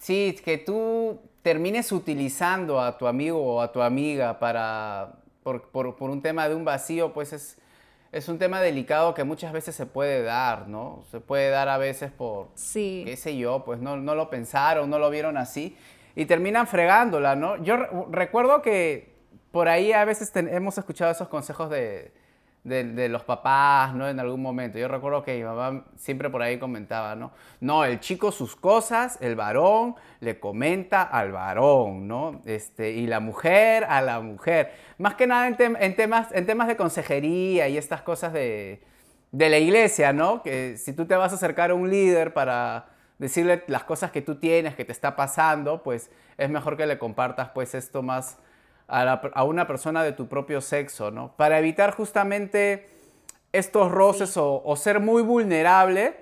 sí, 0.01 0.37
que 0.45 0.59
tú 0.59 1.21
termines 1.43 1.93
utilizando 1.93 2.81
a 2.81 2.97
tu 2.99 3.07
amigo 3.07 3.39
o 3.39 3.61
a 3.61 3.73
tu 3.73 3.83
amiga 3.83 4.39
para, 4.39 5.17
por, 5.43 5.71
por, 5.71 6.11
un 6.11 6.23
tema 6.23 6.49
de 6.49 6.55
un 6.55 6.65
vacío, 6.65 7.13
pues 7.13 7.33
es, 7.33 7.59
es 8.11 8.29
un 8.29 8.39
tema 8.39 8.61
delicado 8.61 9.15
que 9.15 9.25
muchas 9.25 9.53
veces 9.53 9.75
se 9.75 9.87
puede 9.87 10.23
dar, 10.23 10.69
¿no? 10.69 11.05
Se 11.11 11.21
puede 11.21 11.51
dar 11.51 11.69
a 11.69 11.79
veces 11.79 12.11
por, 12.11 12.49
sí. 12.55 13.03
qué 13.07 13.17
sé 13.17 13.37
yo, 13.37 13.65
pues 13.65 13.81
no, 13.81 13.97
no 13.97 14.15
lo 14.15 14.31
pensaron, 14.31 14.89
no 14.89 14.99
lo 14.99 15.11
vieron 15.11 15.37
así 15.37 15.77
y 16.17 16.25
terminan 16.25 16.67
fregándola, 16.67 17.37
¿no? 17.37 17.63
Yo 17.63 17.77
recuerdo 18.11 18.63
que 18.63 19.16
por 19.57 19.71
ahí 19.71 19.91
a 19.91 20.05
veces 20.05 20.31
hemos 20.37 20.77
escuchado 20.77 21.11
esos 21.11 21.29
consejos 21.29 21.71
de, 21.71 22.13
de, 22.63 23.09
los 23.09 23.25
papás, 23.25 23.95
¿no? 23.95 24.07
En 24.07 24.21
algún 24.21 24.43
momento. 24.43 24.79
Yo 24.79 24.87
recuerdo 24.87 25.23
que 25.23 25.35
mi 25.35 25.45
mamá 25.45 25.87
siempre 25.97 26.29
por 26.29 26.43
ahí 26.43 26.59
comentaba, 26.59 27.17
¿no? 27.17 27.33
No, 27.63 27.83
el 27.87 27.99
chico 27.99 28.33
sus 28.33 28.55
cosas, 28.55 29.17
el 29.23 29.35
varón 29.35 29.95
le 30.21 30.39
comenta 30.39 31.05
al 31.05 31.33
varón, 31.33 32.07
¿no? 32.07 32.43
Este, 32.45 32.91
y 32.91 33.07
la 33.07 33.19
mujer 33.19 33.85
a 33.85 34.03
la 34.03 34.21
mujer. 34.21 34.75
Más 34.99 35.15
que 35.15 35.27
nada 35.27 35.49
en, 35.49 35.97
temas, 35.97 36.29
en 36.33 36.45
temas 36.45 36.69
de 36.69 36.77
consejería 36.77 37.67
y 37.69 37.79
estas 37.79 38.03
cosas 38.03 38.35
de, 38.35 38.83
de 39.33 39.49
la 39.49 39.57
iglesia, 39.57 40.13
¿no? 40.13 40.43
Que 40.43 40.77
si 40.77 40.93
tú 40.93 41.07
te 41.07 41.17
vas 41.17 41.33
a 41.33 41.37
acercar 41.37 41.71
a 41.71 41.75
un 41.75 41.89
líder 41.89 42.35
para 42.35 42.91
decirle 43.17 43.65
las 43.69 43.85
cosas 43.85 44.11
que 44.11 44.21
tú 44.21 44.35
tienes, 44.35 44.75
que 44.75 44.85
te 44.85 44.93
está 44.93 45.17
pasando, 45.17 45.83
pues 45.83 46.11
es 46.37 46.51
mejor 46.51 46.77
que 46.77 46.85
le 46.85 46.99
compartas 46.99 47.49
pues 47.55 47.75
esto 47.75 48.03
más 48.03 48.37
a, 48.89 49.45
una 49.45 49.67
persona 49.67 50.03
de 50.03 50.13
tu 50.13 50.29
propio 50.29 50.61
sexo, 50.61 51.11
¿no? 51.11 51.33
Para 51.37 51.59
evitar 51.59 51.93
justamente 51.93 52.89
estos 53.53 53.91
roces 53.91 54.37
o, 54.37 54.77
ser 54.77 55.01
muy 55.01 55.23
vulnerable 55.23 56.17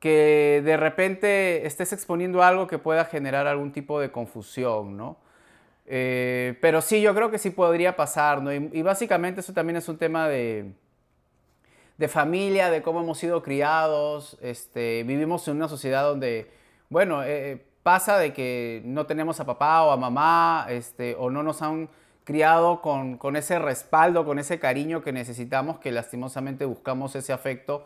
que 0.00 0.62
de 0.64 0.76
repente 0.76 1.66
estés 1.66 1.92
exponiendo 1.92 2.42
algo 2.42 2.66
que 2.66 2.78
pueda 2.78 3.04
generar 3.04 3.46
algún 3.46 3.72
tipo 3.72 4.00
de 4.00 4.10
confusión, 4.10 4.96
¿no? 4.96 5.16
Eh, 5.86 6.58
pero 6.60 6.82
sí, 6.82 7.00
yo 7.00 7.14
creo 7.14 7.30
que 7.30 7.38
sí 7.38 7.50
podría 7.50 7.96
pasar, 7.96 8.42
¿no? 8.42 8.52
Y, 8.52 8.82
básicamente 8.82 9.40
eso 9.40 9.52
también 9.52 9.76
es 9.76 9.88
un 9.88 9.96
tema 9.96 10.28
de, 10.28 10.72
de 11.96 12.08
familia, 12.08 12.70
de 12.70 12.82
cómo 12.82 13.00
hemos 13.00 13.18
sido 13.18 13.42
criados. 13.42 14.36
Este, 14.42 15.02
vivimos 15.04 15.46
en 15.48 15.56
una 15.56 15.68
sociedad 15.68 16.02
donde, 16.02 16.50
bueno, 16.90 17.22
eh, 17.24 17.64
pasa 17.86 18.18
de 18.18 18.32
que 18.32 18.82
no 18.84 19.06
tenemos 19.06 19.38
a 19.38 19.46
papá 19.46 19.84
o 19.84 19.92
a 19.92 19.96
mamá, 19.96 20.66
este, 20.70 21.14
o 21.16 21.30
no 21.30 21.44
nos 21.44 21.62
han 21.62 21.88
criado 22.24 22.82
con, 22.82 23.36
ese 23.36 23.60
respaldo, 23.60 24.24
con 24.24 24.40
ese 24.40 24.58
cariño 24.58 25.02
que 25.02 25.12
necesitamos, 25.12 25.78
que 25.78 25.92
lastimosamente 25.92 26.64
buscamos 26.64 27.14
ese 27.14 27.32
afecto, 27.32 27.84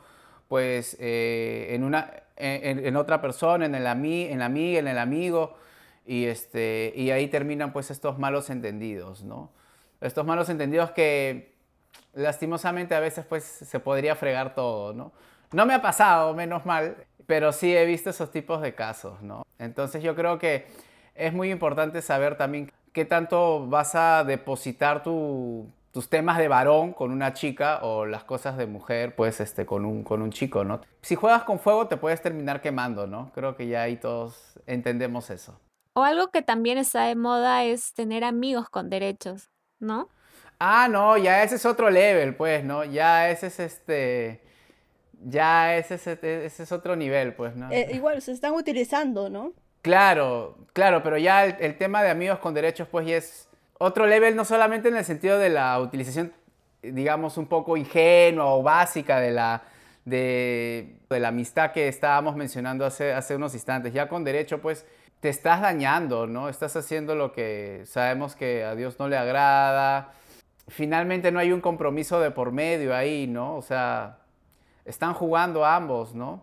pues 0.49 0.97
eh, 1.01 1.75
en, 1.75 1.85
una, 1.85 2.15
en, 2.37 2.97
otra 2.97 3.21
persona, 3.21 3.67
en 3.67 3.75
el, 3.75 3.83
en 3.85 4.39
la 4.39 4.47
amiga, 4.47 4.79
en 4.79 4.89
el 4.89 4.97
amigo, 4.97 5.59
y, 6.07 6.25
este, 6.25 6.95
y 6.97 7.11
ahí 7.11 7.29
terminan 7.29 7.75
pues 7.75 7.91
estos 7.91 8.19
malos 8.19 8.49
entendidos, 8.49 9.23
¿no? 9.23 9.51
Estos 10.01 10.25
malos 10.25 10.49
entendidos 10.49 10.93
que 10.93 11.53
lastimosamente 12.15 12.95
a 12.95 13.01
veces 13.01 13.27
pues 13.27 13.45
se 13.45 13.81
podría 13.81 14.17
fregar 14.17 14.55
todo, 14.55 14.95
¿no? 14.95 15.13
No 15.53 15.67
me 15.67 15.75
ha 15.75 15.83
pasado, 15.83 16.33
menos 16.33 16.65
mal, 16.65 16.97
pero 17.31 17.53
sí 17.53 17.77
he 17.77 17.85
visto 17.85 18.11
esos 18.11 18.33
tipos 18.33 18.61
de 18.61 18.75
casos, 18.75 19.23
¿no? 19.23 19.45
Entonces 19.61 20.03
yo 20.03 20.17
creo 20.17 20.41
que 20.41 20.67
es 21.15 21.33
muy 21.33 21.53
importante 21.53 22.03
saber 22.03 22.37
también 22.37 22.73
qué 22.93 23.05
tanto 23.05 23.69
vas 23.69 23.95
a 23.95 24.25
depositar 24.25 25.05
tus 25.05 26.09
temas 26.09 26.39
de 26.39 26.49
varón 26.49 26.93
con 26.93 27.13
una 27.13 27.33
chica 27.33 27.85
o 27.85 28.05
las 28.05 28.25
cosas 28.25 28.57
de 28.57 28.67
mujer, 28.67 29.15
pues 29.15 29.39
este, 29.39 29.65
con, 29.65 29.85
un, 29.85 30.03
con 30.03 30.23
un 30.23 30.33
chico, 30.33 30.65
¿no? 30.65 30.81
Si 31.03 31.15
juegas 31.15 31.45
con 31.45 31.61
fuego 31.61 31.87
te 31.87 31.97
puedes 31.97 32.21
terminar 32.21 32.61
quemando, 32.61 33.07
¿no? 33.07 33.31
Creo 33.33 33.55
que 33.55 33.69
ya 33.69 33.83
ahí 33.83 33.97
todos 33.97 34.59
entendemos 34.67 35.31
eso. 35.31 35.57
O 35.95 36.03
algo 36.03 36.33
que 36.33 36.43
también 36.43 36.79
está 36.79 37.05
de 37.05 37.15
moda 37.15 37.63
es 37.63 37.95
tener 37.95 38.25
amigos 38.25 38.69
con 38.69 38.91
derechos, 38.91 39.51
¿no? 39.79 40.09
Ah, 40.59 40.89
no, 40.91 41.17
ya 41.17 41.45
ese 41.45 41.55
es 41.55 41.65
otro 41.65 41.91
level, 41.91 42.35
pues, 42.35 42.65
¿no? 42.65 42.83
Ya 42.83 43.31
ese 43.31 43.47
es 43.47 43.61
este 43.61 44.50
ya 45.25 45.77
ese, 45.77 45.95
ese, 45.95 46.63
es 46.63 46.73
otro 46.73 46.97
nivel, 46.97 47.35
pues, 47.35 47.55
¿no? 47.57 47.71
Eh, 47.71 47.89
igual, 47.93 48.21
se 48.23 48.33
están 48.33 48.55
utilizando, 48.55 49.29
¿no? 49.29 49.53
Claro, 49.83 50.59
claro, 50.73 51.03
pero 51.03 51.19
ya 51.19 51.45
el, 51.45 51.77
tema 51.79 52.03
de 52.03 52.11
amigos 52.11 52.39
con 52.39 52.55
derechos, 52.55 52.89
pues, 52.91 53.07
ya 53.07 53.17
es 53.17 53.49
otro 53.79 54.07
level, 54.07 54.37
no 54.37 54.45
solamente 54.45 54.89
en 54.89 54.97
el 54.97 55.05
sentido 55.05 55.39
de 55.39 55.51
la 55.51 55.79
utilización, 55.81 56.33
digamos, 56.83 57.37
un 57.37 57.47
poco 57.47 57.77
ingenua 57.77 58.47
o 58.47 58.63
básica 58.63 59.21
de 59.21 59.31
la, 59.31 59.63
de, 60.05 60.97
la 61.09 61.29
amistad 61.29 61.73
que 61.73 61.89
estábamos 61.89 62.37
mencionando 62.37 62.85
hace, 62.85 63.13
hace 63.13 63.37
unos 63.37 63.55
instantes. 63.55 63.93
Ya 63.93 64.09
con 64.09 64.25
derecho, 64.25 64.61
pues, 64.61 64.87
te 65.21 65.29
estás 65.29 65.61
dañando, 65.61 66.27
¿no? 66.27 66.49
Estás 66.49 66.77
haciendo 66.77 67.15
lo 67.15 67.33
que 67.33 67.83
sabemos 67.87 68.37
que 68.37 68.65
a 68.65 68.75
Dios 68.75 68.99
no 68.99 69.09
le 69.09 69.17
agrada. 69.17 70.13
Finalmente 70.69 71.31
no 71.31 71.39
hay 71.39 71.53
un 71.53 71.61
compromiso 71.61 72.21
de 72.21 72.31
por 72.31 72.53
medio 72.53 72.95
ahí, 72.95 73.27
¿no? 73.27 73.57
O 73.57 73.63
sea, 73.63 74.20
están 74.85 75.15
jugando 75.15 75.65
ambos, 75.65 76.15
¿no? 76.15 76.43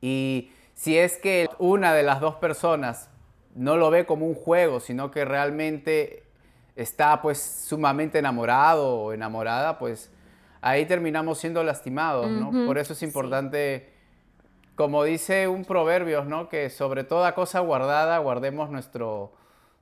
Y 0.00 0.50
si 0.74 0.98
es 0.98 1.16
que 1.16 1.48
una 1.58 1.94
de 1.94 2.02
las 2.02 2.20
dos 2.20 2.36
personas 2.36 3.08
no 3.54 3.76
lo 3.76 3.90
ve 3.90 4.06
como 4.06 4.26
un 4.26 4.34
juego, 4.34 4.80
sino 4.80 5.10
que 5.10 5.24
realmente 5.24 6.24
está 6.76 7.22
pues 7.22 7.40
sumamente 7.40 8.18
enamorado 8.18 8.96
o 8.96 9.12
enamorada, 9.12 9.78
pues 9.78 10.10
ahí 10.60 10.86
terminamos 10.86 11.38
siendo 11.38 11.62
lastimados, 11.62 12.30
¿no? 12.30 12.50
Por 12.66 12.78
eso 12.78 12.94
es 12.94 13.02
importante, 13.02 13.92
como 14.74 15.04
dice 15.04 15.46
un 15.46 15.64
proverbio, 15.64 16.24
¿no? 16.24 16.48
Que 16.48 16.70
sobre 16.70 17.04
toda 17.04 17.34
cosa 17.34 17.60
guardada 17.60 18.18
guardemos 18.18 18.70
nuestro, 18.70 19.32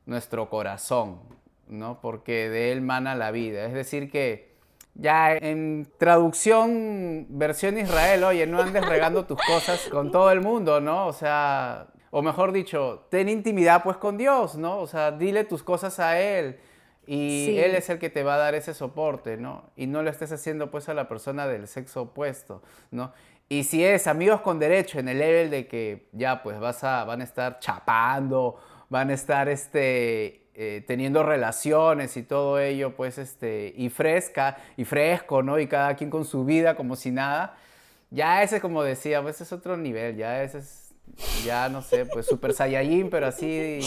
nuestro 0.04 0.50
corazón, 0.50 1.20
¿no? 1.68 2.00
Porque 2.02 2.50
de 2.50 2.72
él 2.72 2.82
mana 2.82 3.14
la 3.14 3.30
vida. 3.30 3.64
Es 3.64 3.72
decir 3.72 4.10
que 4.10 4.51
ya 4.94 5.34
en 5.34 5.90
traducción 5.98 7.26
versión 7.30 7.78
Israel, 7.78 8.24
oye, 8.24 8.46
no 8.46 8.60
andes 8.60 8.84
regando 8.86 9.24
tus 9.24 9.38
cosas 9.46 9.88
con 9.90 10.10
todo 10.10 10.30
el 10.30 10.40
mundo, 10.40 10.80
¿no? 10.80 11.06
O 11.06 11.12
sea, 11.12 11.88
o 12.10 12.22
mejor 12.22 12.52
dicho, 12.52 13.06
ten 13.10 13.28
intimidad 13.28 13.82
pues 13.82 13.96
con 13.96 14.18
Dios, 14.18 14.56
¿no? 14.56 14.78
O 14.78 14.86
sea, 14.86 15.12
dile 15.12 15.44
tus 15.44 15.62
cosas 15.62 15.98
a 15.98 16.20
Él 16.20 16.58
y 17.06 17.58
Él 17.58 17.74
es 17.74 17.88
el 17.90 17.98
que 17.98 18.10
te 18.10 18.22
va 18.22 18.34
a 18.34 18.38
dar 18.38 18.54
ese 18.54 18.74
soporte, 18.74 19.36
¿no? 19.36 19.70
Y 19.76 19.86
no 19.86 20.02
lo 20.02 20.10
estés 20.10 20.30
haciendo 20.30 20.70
pues 20.70 20.88
a 20.88 20.94
la 20.94 21.08
persona 21.08 21.46
del 21.46 21.66
sexo 21.68 22.02
opuesto, 22.02 22.62
¿no? 22.90 23.12
Y 23.48 23.64
si 23.64 23.84
es 23.84 24.06
amigos 24.06 24.40
con 24.40 24.58
derecho 24.58 24.98
en 24.98 25.08
el 25.08 25.18
level 25.18 25.50
de 25.50 25.66
que 25.66 26.08
ya 26.12 26.42
pues 26.42 26.58
vas 26.60 26.84
a, 26.84 27.04
van 27.04 27.20
a 27.20 27.24
estar 27.24 27.58
chapando, 27.58 28.56
van 28.88 29.10
a 29.10 29.14
estar 29.14 29.48
este, 29.48 30.41
eh, 30.54 30.84
teniendo 30.86 31.22
relaciones 31.22 32.16
y 32.16 32.22
todo 32.22 32.58
ello, 32.58 32.94
pues, 32.94 33.18
este, 33.18 33.72
y 33.76 33.88
fresca, 33.88 34.58
y 34.76 34.84
fresco, 34.84 35.42
¿no? 35.42 35.58
Y 35.58 35.66
cada 35.66 35.96
quien 35.96 36.10
con 36.10 36.24
su 36.24 36.44
vida 36.44 36.76
como 36.76 36.96
si 36.96 37.10
nada. 37.10 37.56
Ya 38.10 38.42
ese, 38.42 38.60
como 38.60 38.82
decía, 38.82 39.22
pues 39.22 39.40
es 39.40 39.52
otro 39.52 39.76
nivel, 39.76 40.16
ya 40.16 40.42
ese 40.42 40.58
es, 40.58 40.94
ya 41.44 41.68
no 41.70 41.80
sé, 41.82 42.04
pues 42.06 42.26
super 42.26 42.52
saiyajin, 42.52 43.08
pero 43.10 43.26
así, 43.28 43.80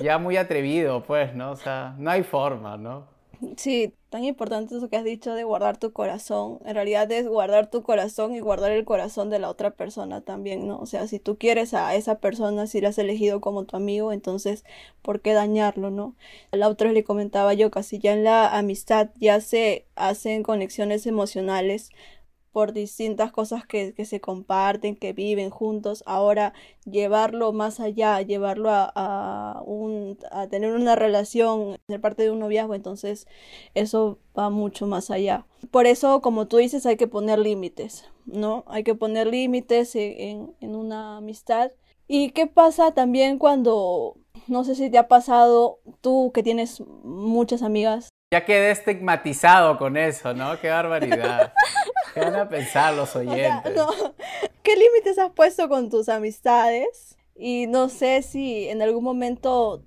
ya 0.00 0.18
muy 0.18 0.36
atrevido, 0.36 1.02
pues, 1.02 1.34
¿no? 1.34 1.50
O 1.52 1.56
sea, 1.56 1.94
no 1.98 2.10
hay 2.10 2.22
forma, 2.22 2.76
¿no? 2.76 3.08
Sí, 3.56 3.94
tan 4.10 4.24
importante 4.24 4.76
eso 4.76 4.88
que 4.88 4.96
has 4.96 5.04
dicho 5.04 5.34
de 5.34 5.44
guardar 5.44 5.78
tu 5.78 5.92
corazón. 5.92 6.58
En 6.64 6.74
realidad 6.74 7.10
es 7.12 7.28
guardar 7.28 7.70
tu 7.70 7.82
corazón 7.82 8.34
y 8.34 8.40
guardar 8.40 8.72
el 8.72 8.84
corazón 8.84 9.28
de 9.30 9.38
la 9.38 9.50
otra 9.50 9.72
persona 9.72 10.22
también, 10.22 10.66
¿no? 10.66 10.78
O 10.78 10.86
sea, 10.86 11.06
si 11.06 11.18
tú 11.18 11.36
quieres 11.36 11.74
a 11.74 11.94
esa 11.94 12.18
persona, 12.18 12.66
si 12.66 12.80
la 12.80 12.88
has 12.88 12.98
elegido 12.98 13.40
como 13.40 13.64
tu 13.64 13.76
amigo, 13.76 14.12
entonces, 14.12 14.64
¿por 15.02 15.20
qué 15.20 15.34
dañarlo, 15.34 15.90
no? 15.90 16.14
La 16.52 16.68
otra 16.68 16.92
le 16.92 17.04
comentaba 17.04 17.52
yo, 17.54 17.70
casi 17.70 17.98
ya 17.98 18.14
en 18.14 18.24
la 18.24 18.56
amistad 18.56 19.10
ya 19.20 19.40
se 19.40 19.86
hacen 19.94 20.42
conexiones 20.42 21.06
emocionales 21.06 21.90
por 22.52 22.72
distintas 22.72 23.32
cosas 23.32 23.66
que, 23.66 23.94
se 24.04 24.20
comparten, 24.20 24.96
que 24.96 25.12
viven 25.12 25.50
juntos, 25.50 26.02
ahora 26.06 26.54
llevarlo 26.84 27.52
más 27.52 27.80
allá, 27.80 28.20
llevarlo 28.22 28.70
a, 28.70 29.62
un, 29.64 30.18
a 30.30 30.46
tener 30.48 30.72
una 30.72 30.96
relación, 30.96 31.76
ser 31.86 32.00
parte 32.00 32.22
de 32.22 32.30
un 32.30 32.38
noviazgo, 32.40 32.74
entonces 32.74 33.26
eso 33.74 34.18
va 34.36 34.50
mucho 34.50 34.86
más 34.86 35.10
allá. 35.10 35.46
Por 35.70 35.86
eso, 35.86 36.20
como 36.20 36.46
tú 36.48 36.56
dices, 36.58 36.86
hay 36.86 36.96
que 36.96 37.06
poner 37.08 37.38
límites, 37.38 38.04
¿no? 38.26 38.64
Hay 38.66 38.84
que 38.84 38.94
poner 38.94 39.26
límites 39.26 39.94
en, 39.96 40.54
en 40.60 40.74
una 40.74 41.18
amistad. 41.18 41.72
¿Y 42.06 42.30
qué 42.30 42.46
pasa 42.46 42.92
también 42.92 43.38
cuando, 43.38 44.16
no 44.46 44.64
sé 44.64 44.74
si 44.74 44.90
te 44.90 44.98
ha 44.98 45.08
pasado 45.08 45.80
tú 46.00 46.32
que 46.32 46.42
tienes 46.42 46.82
muchas 47.02 47.62
amigas 47.62 48.08
Ya 48.30 48.44
quedé 48.44 48.72
estigmatizado 48.72 49.78
con 49.78 49.96
eso, 49.96 50.34
¿no? 50.34 50.60
Qué 50.60 50.68
barbaridad. 50.68 51.54
¿Qué 52.14 52.20
van 52.20 52.36
a 52.36 52.46
pensar 52.46 52.92
los 52.92 53.16
oyentes? 53.16 53.72
¿Qué 54.62 54.76
límites 54.76 55.18
has 55.18 55.30
puesto 55.30 55.66
con 55.70 55.88
tus 55.88 56.10
amistades? 56.10 57.16
Y 57.34 57.66
no 57.68 57.88
sé 57.88 58.20
si 58.20 58.68
en 58.68 58.82
algún 58.82 59.02
momento, 59.02 59.82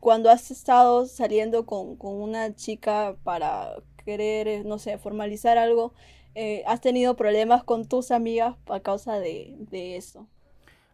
cuando 0.00 0.28
has 0.30 0.50
estado 0.50 1.06
saliendo 1.06 1.64
con, 1.64 1.96
una 1.98 2.54
chica 2.54 3.16
para 3.24 3.76
querer, 4.04 4.66
no 4.66 4.78
sé, 4.78 4.98
formalizar 4.98 5.56
algo, 5.56 5.94
eh, 6.34 6.64
has 6.66 6.82
tenido 6.82 7.16
problemas 7.16 7.64
con 7.64 7.88
tus 7.88 8.10
amigas 8.10 8.54
a 8.68 8.80
causa 8.80 9.18
de, 9.18 9.54
de 9.60 9.96
eso. 9.96 10.26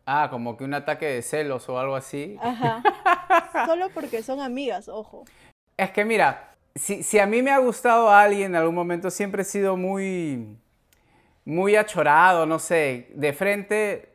Ah, 0.07 0.29
como 0.31 0.57
que 0.57 0.63
un 0.63 0.75
ataque 0.75 1.07
de 1.07 1.23
celos 1.23 1.69
o 1.69 1.77
algo 1.77 1.97
así. 1.97 2.37
Ajá. 2.41 2.85
Solo 3.67 3.89
porque 3.91 4.23
son 4.23 4.41
amigas, 4.41 4.89
ojo. 4.89 5.25
Es 5.77 5.91
que 5.91 6.05
mira, 6.05 6.54
si, 6.75 7.03
si, 7.03 7.19
a 7.19 7.27
mí 7.27 7.43
me 7.43 7.51
ha 7.51 7.59
gustado 7.59 8.11
a 8.11 8.23
alguien 8.23 8.53
en 8.53 8.57
algún 8.57 8.75
momento, 8.75 9.11
siempre 9.11 9.43
he 9.43 9.45
sido 9.45 9.77
muy, 9.77 10.57
muy 11.45 11.77
achorado, 11.77 12.47
no 12.47 12.59
sé, 12.59 13.09
de 13.15 13.33
frente 13.33 14.15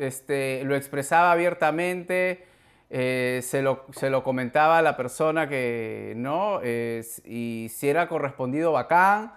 este, 0.00 0.64
lo 0.64 0.76
expresaba 0.76 1.32
abiertamente, 1.32 2.44
eh, 2.90 3.40
se, 3.42 3.62
lo, 3.62 3.86
se, 3.92 4.10
lo, 4.10 4.22
comentaba 4.22 4.78
a 4.78 4.82
la 4.82 4.96
persona 4.96 5.48
que, 5.48 6.14
¿no? 6.16 6.60
y 6.64 7.68
si 7.70 7.88
era 7.88 8.08
correspondido 8.08 8.72
bacán, 8.72 9.32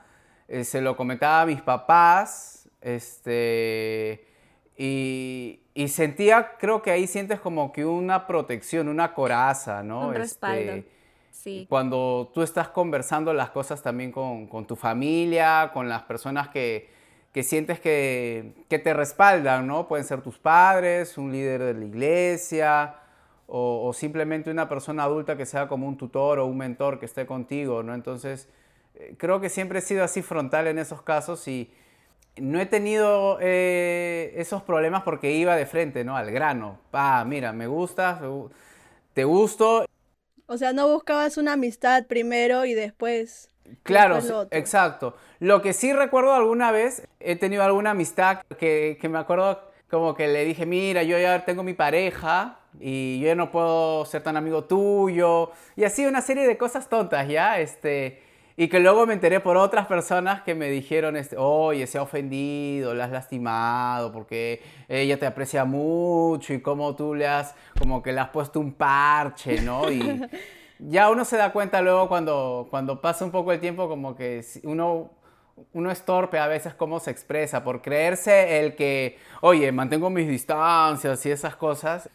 eh, 0.48 0.64
se 0.64 0.82
lo 0.82 0.96
comentaba 0.96 1.42
a 1.42 1.46
mis 1.46 1.62
papás, 1.62 2.70
este, 2.82 4.26
y, 4.78 5.62
y, 5.74 5.88
sentía, 5.88 6.58
creo 6.58 6.82
que 6.82 6.92
ahí 6.92 7.08
sientes 7.08 7.40
como 7.40 7.72
que 7.72 7.86
una 7.86 8.28
protección, 8.28 8.88
una 8.88 9.14
coraza, 9.14 9.84
¿no? 9.84 10.10
Un 10.10 10.16
respaldo. 10.16 10.74
Este, 10.74 10.97
sí. 11.48 11.66
Cuando 11.70 12.32
tú 12.34 12.42
estás 12.42 12.68
conversando 12.70 13.34
las 13.34 13.52
cosas 13.52 13.82
también 13.82 14.12
con, 14.12 14.48
con 14.48 14.66
tu 14.66 14.76
familia, 14.76 15.72
con 15.74 15.88
las 15.88 16.04
personas 16.04 16.50
que, 16.50 16.90
que 17.32 17.44
sientes 17.44 17.80
que, 17.80 18.54
que, 18.70 18.80
te 18.80 18.94
respaldan, 18.94 19.68
¿no? 19.68 19.88
Pueden 19.88 20.06
ser 20.06 20.22
tus 20.22 20.38
padres, 20.38 21.18
un 21.18 21.32
líder 21.32 21.64
de 21.64 21.74
la 21.74 21.86
iglesia, 21.86 22.96
o, 23.48 23.88
o, 23.88 23.94
simplemente 23.94 24.52
una 24.52 24.68
persona 24.68 25.04
adulta 25.04 25.38
que 25.38 25.46
sea 25.46 25.68
como 25.68 25.88
un 25.88 25.98
tutor 25.98 26.40
o 26.40 26.46
un 26.46 26.58
mentor 26.58 27.00
que 27.00 27.06
esté 27.06 27.26
contigo, 27.26 27.82
¿no? 27.82 27.94
Entonces, 27.94 28.50
eh, 28.96 29.16
creo 29.18 29.40
que 29.40 29.50
siempre 29.50 29.80
he 29.80 29.82
sido 29.82 30.04
así 30.04 30.22
frontal 30.22 30.68
en 30.68 30.80
esos 30.80 31.02
casos 31.02 31.48
y 31.48 31.72
no 32.38 32.60
he 32.60 32.66
tenido 32.66 33.38
eh, 33.42 34.34
esos 34.36 34.64
problemas 34.64 35.04
porque 35.04 35.32
iba 35.32 35.56
de 35.56 35.66
frente, 35.66 36.04
¿no? 36.04 36.18
Al 36.18 36.32
grano. 36.32 36.80
Ah, 36.92 37.24
mira, 37.26 37.54
me 37.54 37.68
gusta, 37.68 38.20
te 39.14 39.24
gusto. 39.24 39.86
O 40.48 40.58
sea, 40.58 40.74
no 40.74 40.88
buscabas 40.88 41.38
una 41.38 41.54
amistad 41.54 42.06
primero 42.08 42.66
y 42.66 42.74
después. 42.74 43.50
Claro, 43.84 44.18
exacto. 44.52 45.16
Lo 45.40 45.62
que 45.62 45.74
sí 45.74 45.94
recuerdo 45.94 46.34
alguna 46.34 46.72
vez, 46.72 47.06
he 47.20 47.36
tenido 47.36 47.64
alguna 47.64 47.92
amistad 47.92 48.40
que, 48.58 48.98
que 49.00 49.10
me 49.10 49.20
acuerdo 49.20 49.62
como 49.90 50.16
que 50.16 50.28
le 50.28 50.46
dije, 50.46 50.66
mira, 50.66 51.04
yo 51.04 51.18
ya 51.18 51.46
tengo 51.46 51.64
mi 51.64 51.74
pareja 51.74 52.60
y 52.80 53.20
yo 53.20 53.28
ya 53.28 53.36
no 53.36 53.52
puedo 53.52 54.06
ser 54.06 54.24
tan 54.24 54.38
amigo 54.38 54.64
tuyo. 54.64 55.52
Y 55.76 55.84
así 55.84 56.06
una 56.06 56.22
serie 56.22 56.48
de 56.48 56.58
cosas 56.58 56.90
tontas, 56.90 57.28
¿ya? 57.28 57.60
Este, 57.60 58.22
y 58.60 58.70
que 58.70 58.80
luego 58.80 59.06
me 59.06 59.14
enteré 59.14 59.40
por 59.40 59.56
otras 59.56 59.86
personas 59.86 60.42
que 60.42 60.56
me 60.56 60.68
dijeron, 60.72 61.16
este, 61.16 61.38
oye, 61.38 61.86
se 61.86 62.00
ha 62.00 62.02
ofendido, 62.02 62.96
le 62.96 63.04
has 63.04 63.12
lastimado, 63.12 64.12
porque 64.12 64.64
ella 64.88 65.20
te 65.20 65.28
aprecia 65.28 65.64
mucho 65.64 66.56
y 66.56 66.60
como 66.60 66.96
tú 66.96 67.14
le 67.14 67.28
has, 67.28 67.54
como 67.78 68.02
que 68.02 68.12
le 68.12 68.20
has 68.20 68.30
puesto 68.30 68.60
un 68.60 68.74
parche, 68.74 69.62
¿no? 69.62 69.92
Y 69.92 70.24
ya 70.80 71.12
uno 71.12 71.24
se 71.24 71.38
da 71.38 71.54
cuenta 71.54 71.84
luego 71.84 72.10
cuando, 72.10 72.66
cuando 72.72 73.00
pasa 73.00 73.24
un 73.24 73.30
poco 73.30 73.52
el 73.52 73.60
tiempo, 73.60 73.88
como 73.88 74.16
que 74.16 74.44
uno, 74.64 75.12
uno 75.74 75.92
es 75.92 76.04
torpe 76.04 76.40
a 76.40 76.48
veces 76.48 76.74
cómo 76.74 77.00
se 77.00 77.12
expresa, 77.12 77.64
por 77.64 77.84
creerse 77.84 78.60
el 78.60 78.76
que, 78.76 79.20
oye, 79.42 79.72
mantengo 79.72 80.10
mis 80.10 80.28
distancias 80.28 81.24
y 81.28 81.30
esas 81.30 81.56
cosas 81.56 82.10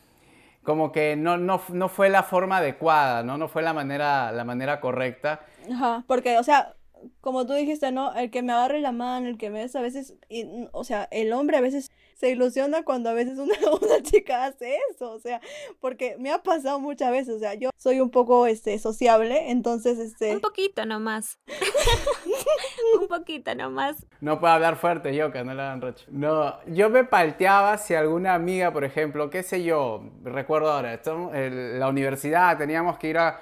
como 0.62 0.92
que 0.92 1.16
no, 1.16 1.38
no, 1.38 1.60
no, 1.68 1.88
fue 1.88 2.08
la 2.08 2.22
forma 2.22 2.58
adecuada, 2.58 3.22
¿no? 3.22 3.38
No 3.38 3.48
fue 3.48 3.62
la 3.62 3.72
manera, 3.72 4.32
la 4.32 4.44
manera 4.44 4.80
correcta. 4.80 5.40
Ajá, 5.72 6.04
porque, 6.06 6.38
o 6.38 6.42
sea, 6.42 6.74
como 7.20 7.46
tú 7.46 7.54
dijiste, 7.54 7.92
¿no? 7.92 8.14
El 8.14 8.30
que 8.30 8.42
me 8.42 8.52
agarre 8.52 8.80
la 8.80 8.92
mano, 8.92 9.28
el 9.28 9.38
que 9.38 9.50
me 9.50 9.60
des 9.60 9.74
a 9.76 9.80
veces, 9.80 10.14
y, 10.28 10.46
o 10.72 10.84
sea, 10.84 11.08
el 11.10 11.32
hombre 11.32 11.56
a 11.56 11.60
veces 11.60 11.90
se 12.14 12.30
ilusiona 12.30 12.84
cuando 12.84 13.10
a 13.10 13.14
veces 13.14 13.38
una, 13.38 13.54
una, 13.82 14.02
chica 14.02 14.44
hace 14.44 14.78
eso, 14.90 15.10
o 15.10 15.18
sea, 15.18 15.40
porque 15.80 16.16
me 16.18 16.30
ha 16.30 16.42
pasado 16.42 16.78
muchas 16.78 17.10
veces, 17.10 17.34
o 17.34 17.38
sea, 17.38 17.54
yo 17.54 17.70
soy 17.76 18.00
un 18.00 18.10
poco, 18.10 18.46
este, 18.46 18.78
sociable, 18.78 19.50
entonces, 19.50 19.98
este... 19.98 20.32
Un 20.32 20.40
poquito 20.40 20.86
nomás. 20.86 21.38
un 23.00 23.08
poquito 23.08 23.54
nomás. 23.54 24.06
No 24.20 24.38
puedo 24.38 24.52
hablar 24.52 24.76
fuerte 24.76 25.14
yo, 25.14 25.32
que 25.32 25.42
no 25.42 25.54
le 25.54 25.62
hagan 25.62 25.80
roche. 25.80 26.04
No, 26.08 26.62
yo 26.66 26.90
me 26.90 27.04
palteaba 27.04 27.76
si 27.78 27.94
alguna 27.94 28.34
amiga, 28.34 28.72
por 28.72 28.84
ejemplo, 28.84 29.30
qué 29.30 29.42
sé 29.42 29.64
yo, 29.64 30.04
recuerdo 30.22 30.70
ahora, 30.70 31.00
en 31.34 31.80
la 31.80 31.88
universidad 31.88 32.56
teníamos 32.56 32.98
que 32.98 33.08
ir 33.08 33.18
a 33.18 33.40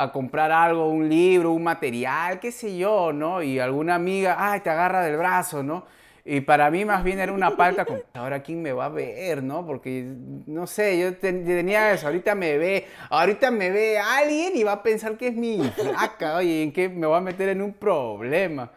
a 0.00 0.12
comprar 0.12 0.50
algo, 0.50 0.88
un 0.88 1.10
libro, 1.10 1.52
un 1.52 1.62
material, 1.62 2.40
qué 2.40 2.50
sé 2.50 2.78
yo, 2.78 3.12
¿no? 3.12 3.42
Y 3.42 3.58
alguna 3.58 3.96
amiga, 3.96 4.36
ay, 4.38 4.60
te 4.60 4.70
agarra 4.70 5.04
del 5.04 5.18
brazo, 5.18 5.62
¿no? 5.62 5.84
Y 6.24 6.40
para 6.40 6.70
mí 6.70 6.86
más 6.86 7.04
bien 7.04 7.18
era 7.18 7.32
una 7.32 7.54
palta 7.54 7.84
como, 7.84 8.00
ahora 8.14 8.42
quién 8.42 8.62
me 8.62 8.72
va 8.72 8.86
a 8.86 8.88
ver, 8.88 9.42
¿no? 9.42 9.66
Porque, 9.66 10.04
no 10.46 10.66
sé, 10.66 10.98
yo 10.98 11.16
tenía 11.16 11.92
eso, 11.92 12.06
ahorita 12.06 12.34
me 12.34 12.56
ve, 12.56 12.86
ahorita 13.10 13.50
me 13.50 13.70
ve 13.70 13.98
alguien 13.98 14.56
y 14.56 14.62
va 14.62 14.72
a 14.72 14.82
pensar 14.82 15.18
que 15.18 15.28
es 15.28 15.34
mi 15.34 15.62
flaca, 15.76 16.36
oye, 16.36 16.62
¿en 16.62 16.72
qué 16.72 16.88
me 16.88 17.06
va 17.06 17.18
a 17.18 17.20
meter 17.20 17.50
en 17.50 17.60
un 17.60 17.74
problema? 17.74 18.70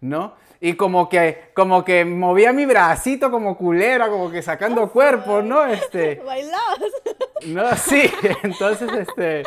¿No? 0.00 0.34
Y 0.60 0.74
como 0.74 1.08
que, 1.08 1.50
como 1.54 1.84
que 1.84 2.04
movía 2.04 2.52
mi 2.52 2.66
bracito 2.66 3.30
como 3.30 3.56
culera, 3.56 4.08
como 4.08 4.30
que 4.30 4.42
sacando 4.42 4.90
cuerpo, 4.90 5.42
¿no? 5.42 5.64
Este... 5.66 6.16
Bailabas. 6.24 6.92
No, 7.46 7.76
sí, 7.76 8.10
entonces, 8.42 8.90
este... 8.92 9.42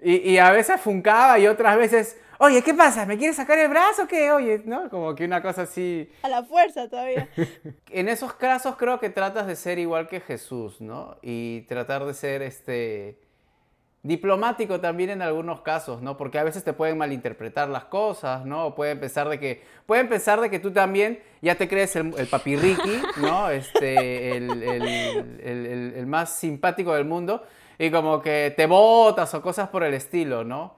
Y, 0.00 0.30
y, 0.30 0.38
a 0.38 0.52
veces 0.52 0.80
funcaba 0.80 1.40
y 1.40 1.48
otras 1.48 1.76
veces, 1.76 2.16
oye, 2.38 2.62
¿qué 2.62 2.72
pasa? 2.72 3.04
¿Me 3.04 3.18
quieres 3.18 3.34
sacar 3.34 3.58
el 3.58 3.68
brazo 3.68 4.04
o 4.04 4.06
qué? 4.06 4.30
Oye, 4.30 4.62
¿no? 4.64 4.88
Como 4.88 5.14
que 5.16 5.24
una 5.24 5.42
cosa 5.42 5.62
así. 5.62 6.08
A 6.22 6.28
la 6.28 6.44
fuerza 6.44 6.88
todavía. 6.88 7.28
en 7.90 8.08
esos 8.08 8.32
casos 8.34 8.76
creo 8.76 9.00
que 9.00 9.10
tratas 9.10 9.48
de 9.48 9.56
ser 9.56 9.80
igual 9.80 10.08
que 10.08 10.20
Jesús, 10.20 10.80
¿no? 10.80 11.16
Y 11.20 11.62
tratar 11.62 12.04
de 12.04 12.14
ser 12.14 12.42
este 12.42 13.18
diplomático 14.08 14.80
también 14.80 15.10
en 15.10 15.22
algunos 15.22 15.60
casos, 15.60 16.02
¿no? 16.02 16.16
Porque 16.16 16.38
a 16.38 16.42
veces 16.42 16.64
te 16.64 16.72
pueden 16.72 16.98
malinterpretar 16.98 17.68
las 17.68 17.84
cosas, 17.84 18.44
¿no? 18.44 18.74
pueden 18.74 18.98
pensar 18.98 19.28
de 19.28 19.38
que 19.38 19.62
pueden 19.86 20.08
pensar 20.08 20.40
de 20.40 20.50
que 20.50 20.58
tú 20.58 20.72
también 20.72 21.20
ya 21.42 21.54
te 21.54 21.68
crees 21.68 21.94
el, 21.94 22.14
el 22.18 22.26
papirriqui, 22.26 23.02
¿no? 23.18 23.50
Este, 23.58 24.36
el, 24.36 24.62
el, 24.62 25.92
el 25.96 26.06
más 26.06 26.32
simpático 26.32 26.94
del 26.94 27.04
mundo 27.04 27.44
y 27.78 27.90
como 27.90 28.20
que 28.20 28.52
te 28.56 28.66
botas 28.66 29.32
o 29.34 29.42
cosas 29.42 29.68
por 29.68 29.84
el 29.84 29.94
estilo, 29.94 30.42
¿no? 30.42 30.76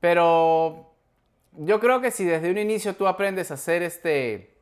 Pero 0.00 0.92
yo 1.52 1.78
creo 1.78 2.00
que 2.00 2.10
si 2.10 2.24
desde 2.24 2.50
un 2.50 2.58
inicio 2.58 2.94
tú 2.94 3.06
aprendes 3.06 3.50
a 3.50 3.56
ser 3.56 3.82
este 3.82 4.52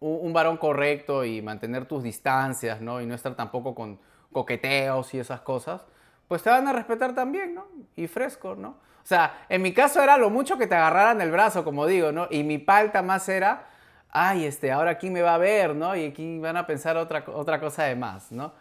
un, 0.00 0.32
varón 0.32 0.56
correcto 0.56 1.24
y 1.24 1.42
mantener 1.42 1.86
tus 1.86 2.02
distancias, 2.02 2.80
¿no? 2.80 3.00
Y 3.00 3.06
no 3.06 3.14
estar 3.14 3.34
tampoco 3.34 3.74
con 3.74 3.98
coqueteos 4.32 5.12
y 5.14 5.18
esas 5.18 5.42
cosas, 5.42 5.84
pues 6.30 6.44
te 6.44 6.50
van 6.50 6.68
a 6.68 6.72
respetar 6.72 7.12
también, 7.12 7.56
¿no? 7.56 7.66
Y 7.96 8.06
fresco, 8.06 8.54
¿no? 8.54 8.68
O 8.68 9.02
sea, 9.02 9.46
en 9.48 9.62
mi 9.62 9.74
caso 9.74 10.00
era 10.00 10.16
lo 10.16 10.30
mucho 10.30 10.56
que 10.58 10.68
te 10.68 10.76
agarraran 10.76 11.20
el 11.20 11.32
brazo, 11.32 11.64
como 11.64 11.86
digo, 11.86 12.12
¿no? 12.12 12.28
Y 12.30 12.44
mi 12.44 12.58
palta 12.58 13.02
más 13.02 13.28
era, 13.28 13.66
ay, 14.10 14.44
este, 14.44 14.70
ahora 14.70 14.96
quién 14.96 15.12
me 15.12 15.22
va 15.22 15.34
a 15.34 15.38
ver, 15.38 15.74
¿no? 15.74 15.96
Y 15.96 16.04
aquí 16.04 16.38
van 16.38 16.56
a 16.56 16.68
pensar 16.68 16.96
otra, 16.96 17.24
otra 17.34 17.58
cosa 17.58 17.82
de 17.82 17.96
más, 17.96 18.30
¿no? 18.30 18.52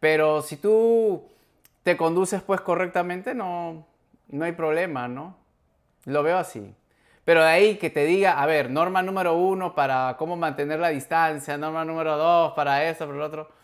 Pero 0.00 0.40
si 0.40 0.56
tú 0.56 1.28
te 1.82 1.94
conduces 1.98 2.40
pues 2.40 2.62
correctamente, 2.62 3.34
no, 3.34 3.84
no 4.28 4.44
hay 4.46 4.52
problema, 4.52 5.06
¿no? 5.06 5.36
Lo 6.06 6.22
veo 6.22 6.38
así. 6.38 6.74
Pero 7.26 7.42
de 7.42 7.50
ahí 7.50 7.76
que 7.76 7.90
te 7.90 8.06
diga, 8.06 8.40
a 8.40 8.46
ver, 8.46 8.70
norma 8.70 9.02
número 9.02 9.34
uno 9.34 9.74
para 9.74 10.16
cómo 10.18 10.36
mantener 10.38 10.80
la 10.80 10.88
distancia, 10.88 11.58
norma 11.58 11.84
número 11.84 12.16
dos 12.16 12.54
para 12.54 12.88
eso, 12.88 13.04
para 13.04 13.18
lo 13.18 13.26
otro. 13.26 13.59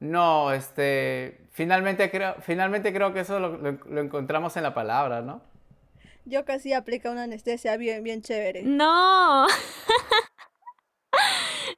No, 0.00 0.52
este, 0.52 1.40
finalmente 1.50 2.10
creo, 2.10 2.36
finalmente 2.40 2.92
creo 2.92 3.12
que 3.12 3.20
eso 3.20 3.40
lo, 3.40 3.58
lo 3.58 4.00
encontramos 4.00 4.56
en 4.56 4.62
la 4.62 4.74
palabra, 4.74 5.22
¿no? 5.22 5.42
Yo 6.24 6.44
casi 6.44 6.74
aplica 6.74 7.10
una 7.10 7.22
anestesia 7.22 7.76
bien, 7.78 8.04
bien 8.04 8.20
chévere. 8.22 8.62
No. 8.62 9.46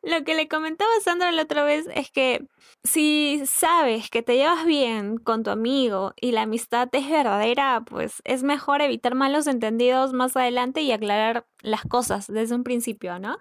Lo 0.03 0.25
que 0.25 0.35
le 0.35 0.49
comentaba 0.49 0.91
a 0.99 1.01
Sandra 1.03 1.31
la 1.31 1.43
otra 1.43 1.63
vez 1.63 1.87
es 1.95 2.11
que 2.11 2.47
si 2.83 3.43
sabes 3.47 4.11
que 4.11 4.23
te 4.23 4.37
llevas 4.37 4.65
bien 4.65 5.19
con 5.19 5.43
tu 5.43 5.51
amigo 5.51 6.15
y 6.21 6.33
la 6.33 6.43
amistad 6.43 6.89
es 6.93 7.09
verdadera, 7.09 7.83
pues 7.87 8.23
es 8.25 8.43
mejor 8.43 8.81
evitar 8.81 9.15
malos 9.15 9.47
entendidos 9.47 10.13
más 10.13 10.37
adelante 10.37 10.81
y 10.81 10.93
aclarar 10.93 11.47
las 11.61 11.83
cosas 11.83 12.27
desde 12.27 12.55
un 12.55 12.65
principio, 12.65 13.19
¿no? 13.19 13.39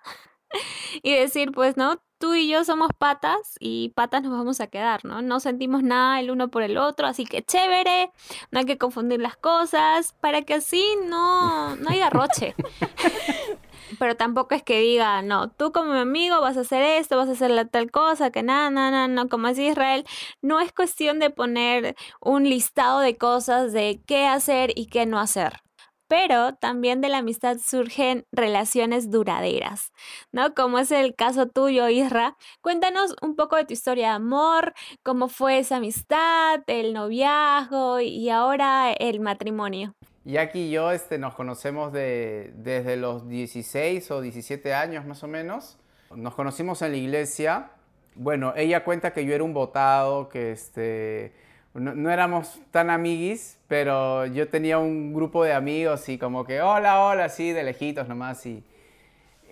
y 1.02 1.16
decir, 1.16 1.52
pues, 1.52 1.78
¿no? 1.78 2.02
Tú 2.20 2.36
y 2.36 2.50
yo 2.50 2.66
somos 2.66 2.90
patas 2.98 3.56
y 3.60 3.90
patas 3.96 4.24
nos 4.24 4.34
vamos 4.34 4.60
a 4.60 4.68
quedar, 4.68 5.06
¿no? 5.06 5.22
No 5.22 5.40
sentimos 5.40 5.84
nada 5.84 6.20
el 6.20 6.32
uno 6.32 6.50
por 6.50 6.64
el 6.64 6.78
otro, 6.78 7.08
así 7.08 7.24
que 7.26 7.42
chévere, 7.42 8.12
no 8.52 8.60
hay 8.60 8.66
que 8.66 8.78
confundir 8.78 9.22
las 9.22 9.38
cosas 9.38 10.14
para 10.20 10.42
que 10.42 10.56
así 10.56 10.86
no, 11.06 11.78
no 11.78 11.90
haya 11.90 12.10
roche. 12.10 12.56
pero 14.00 14.16
tampoco 14.16 14.54
es 14.54 14.64
que 14.64 14.82
diga, 14.82 15.22
no, 15.22 15.50
tú 15.50 15.72
como 15.72 15.94
mi 15.94 16.00
amigo 16.00 16.42
vas 16.42 16.58
a 16.58 16.62
hacer 16.62 16.84
esto, 16.84 17.18
vas 17.18 17.30
a 17.30 17.32
hacer 17.32 17.52
la 17.52 17.66
tal 17.66 17.90
cosa, 17.90 18.32
que 18.32 18.44
nada, 18.44 18.70
nada, 18.70 19.08
no, 19.08 19.30
como 19.30 19.48
así 19.48 19.68
Israel, 19.68 20.06
no 20.42 20.60
es 20.60 20.74
cuestión 20.74 21.20
de 21.20 21.30
poner 21.30 21.96
un 22.20 22.44
listado 22.44 23.00
de 23.00 23.18
cosas 23.18 23.72
de 23.72 24.02
qué 24.06 24.28
hacer 24.28 24.74
y 24.76 24.88
qué 24.88 25.06
no 25.06 25.20
hacer. 25.20 25.62
Pero 26.10 26.56
también 26.56 27.02
de 27.02 27.08
la 27.08 27.20
amistad 27.20 27.58
surgen 27.64 28.26
relaciones 28.32 29.12
duraderas, 29.12 29.94
¿no? 30.32 30.56
Como 30.56 30.80
es 30.80 30.92
el 30.92 31.16
caso 31.16 31.48
tuyo, 31.48 31.88
Isra. 31.88 32.36
Cuéntanos 32.62 33.16
un 33.22 33.36
poco 33.36 33.58
de 33.58 33.66
tu 33.66 33.74
historia 33.74 34.10
de 34.10 34.14
amor, 34.16 34.74
cómo 35.04 35.30
fue 35.30 35.60
esa 35.60 35.78
amistad, 35.78 36.62
el 36.66 36.94
noviazgo 36.94 38.00
y 38.00 38.28
ahora 38.32 38.92
el 38.92 39.20
matrimonio. 39.20 39.94
Jackie 40.26 40.68
y 40.68 40.72
yo 40.72 40.92
este, 40.92 41.20
nos 41.20 41.36
conocemos 41.36 41.94
de, 41.94 42.54
desde 42.56 42.98
los 42.98 43.30
16 43.30 44.10
o 44.10 44.22
17 44.22 44.74
años 44.74 45.06
más 45.06 45.24
o 45.24 45.28
menos. 45.28 45.78
Nos 46.16 46.34
conocimos 46.34 46.82
en 46.82 46.92
la 46.92 46.98
iglesia. 46.98 47.72
Bueno, 48.16 48.54
ella 48.56 48.84
cuenta 48.84 49.14
que 49.14 49.26
yo 49.26 49.36
era 49.36 49.44
un 49.44 49.54
votado, 49.54 50.28
que 50.28 50.52
este, 50.54 51.34
no, 51.74 52.10
éramos 52.10 52.60
tan 52.72 52.90
amiguis, 52.90 53.60
pero 53.68 54.26
yo 54.26 54.48
tenía 54.50 54.80
un 54.80 55.14
grupo 55.14 55.44
de 55.44 55.54
amigos 55.54 56.10
y 56.10 56.18
como 56.18 56.44
que 56.44 56.62
hola, 56.62 57.04
hola, 57.04 57.26
así 57.26 57.52
de 57.52 57.64
lejitos 57.64 58.08
nomás 58.08 58.46
y, 58.46 58.64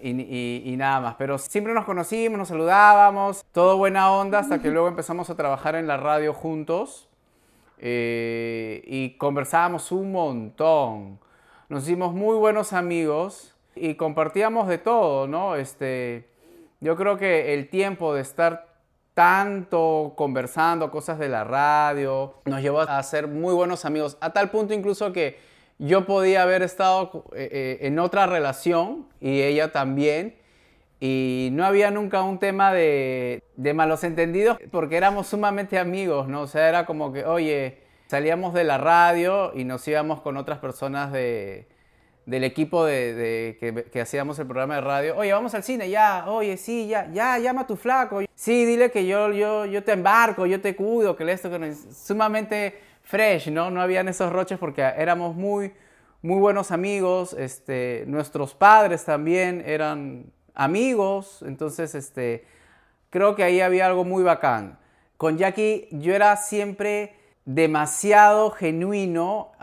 y, 0.01 0.63
y, 0.65 0.77
nada 0.77 0.99
más. 0.99 1.15
Pero 1.17 1.37
siempre 1.37 1.73
nos 1.73 1.85
conocimos, 1.85 2.37
nos 2.37 2.47
saludábamos, 2.47 3.45
todo 3.51 3.77
buena 3.77 4.11
onda 4.11 4.39
hasta 4.39 4.61
que 4.61 4.69
luego 4.69 4.87
empezamos 4.87 5.29
a 5.29 5.35
trabajar 5.35 5.75
en 5.75 5.87
la 5.87 5.97
radio 5.97 6.33
juntos. 6.33 7.07
Eh, 7.79 8.83
y 8.85 9.11
conversábamos 9.17 9.91
un 9.91 10.11
montón. 10.11 11.19
Nos 11.69 11.83
hicimos 11.83 12.13
muy 12.13 12.35
buenos 12.35 12.73
amigos 12.73 13.55
y 13.75 13.95
compartíamos 13.95 14.67
de 14.67 14.77
todo, 14.77 15.27
¿no? 15.27 15.55
Este, 15.55 16.27
yo 16.79 16.95
creo 16.95 17.17
que 17.17 17.53
el 17.53 17.69
tiempo 17.69 18.13
de 18.13 18.21
estar 18.21 18.66
tanto 19.17 20.13
conversando 20.15 20.91
cosas 20.91 21.17
de 21.17 21.27
la 21.27 21.43
radio 21.43 22.35
nos 22.45 22.61
llevó 22.61 22.81
a 22.81 23.01
ser 23.01 23.27
muy 23.27 23.55
buenos 23.55 23.83
amigos, 23.83 24.15
a 24.21 24.31
tal 24.31 24.51
punto 24.51 24.75
incluso 24.75 25.11
que 25.11 25.39
yo 25.79 26.05
podía 26.05 26.43
haber 26.43 26.61
estado 26.61 27.25
eh, 27.35 27.49
eh, 27.51 27.77
en 27.87 27.97
otra 27.97 28.27
relación 28.27 29.07
y 29.19 29.41
ella 29.41 29.71
también 29.71 30.35
y 30.99 31.49
no 31.53 31.65
había 31.65 31.89
nunca 31.89 32.21
un 32.21 32.37
tema 32.37 32.71
de, 32.71 33.41
de, 33.55 33.73
malos 33.73 34.03
entendidos 34.03 34.59
porque 34.69 34.97
éramos 34.97 35.25
sumamente 35.25 35.79
amigos, 35.79 36.27
¿no? 36.27 36.41
O 36.41 36.47
sea, 36.47 36.69
era 36.69 36.85
como 36.85 37.11
que, 37.11 37.25
oye, 37.25 37.79
salíamos 38.05 38.53
de 38.53 38.65
la 38.65 38.77
radio 38.77 39.51
y 39.55 39.63
nos 39.63 39.87
íbamos 39.87 40.21
con 40.21 40.37
otras 40.37 40.59
personas 40.59 41.11
de, 41.11 41.67
del 42.27 42.43
equipo 42.43 42.83
de, 42.83 43.87
que, 43.89 44.01
hacíamos 44.01 44.37
el 44.37 44.45
programa 44.47 44.75
de 44.75 44.81
radio. 44.81 45.15
Oye, 45.15 45.31
vamos 45.31 45.55
al 45.55 45.63
cine, 45.63 45.89
ya, 45.89 46.25
oye, 46.27 46.57
sí, 46.57 46.85
ya, 46.85 47.09
ya, 47.09 47.39
llama 47.39 47.61
a 47.61 47.67
tu 47.67 47.77
flaco. 47.77 48.19
Sí, 48.35 48.65
dile 48.65 48.91
que 48.91 49.07
yo, 49.07 49.31
yo, 49.31 49.65
yo 49.65 49.81
te 49.81 49.93
embarco, 49.93 50.45
yo 50.45 50.59
te 50.59 50.75
cuido, 50.75 51.15
que 51.15 51.31
esto, 51.31 51.49
que 51.49 51.69
es 51.69 51.87
sumamente 52.05 52.81
fresh, 53.01 53.49
¿no? 53.49 53.71
No 53.71 53.81
habían 53.81 54.09
esos 54.09 54.29
roches 54.29 54.59
porque 54.59 54.81
éramos 54.81 55.37
muy, 55.37 55.73
muy 56.21 56.37
buenos 56.41 56.71
amigos. 56.71 57.31
Este, 57.31 58.03
nuestros 58.07 58.53
padres 58.53 59.05
también 59.05 59.63
eran 59.65 60.25
amigos, 60.53 61.45
entonces 61.47 61.95
este, 61.95 62.45
creo 63.09 63.35
que 63.35 63.43
ahí 63.43 63.61
había 63.61 63.85
algo 63.85 64.03
muy 64.03 64.23
bacán. 64.23 64.77
Con 65.15 65.37
Jackie 65.37 65.87
yo 65.91 66.13
era 66.13 66.35
siempre 66.35 67.15
demasiado 67.47 68.51
genuino 68.51 69.53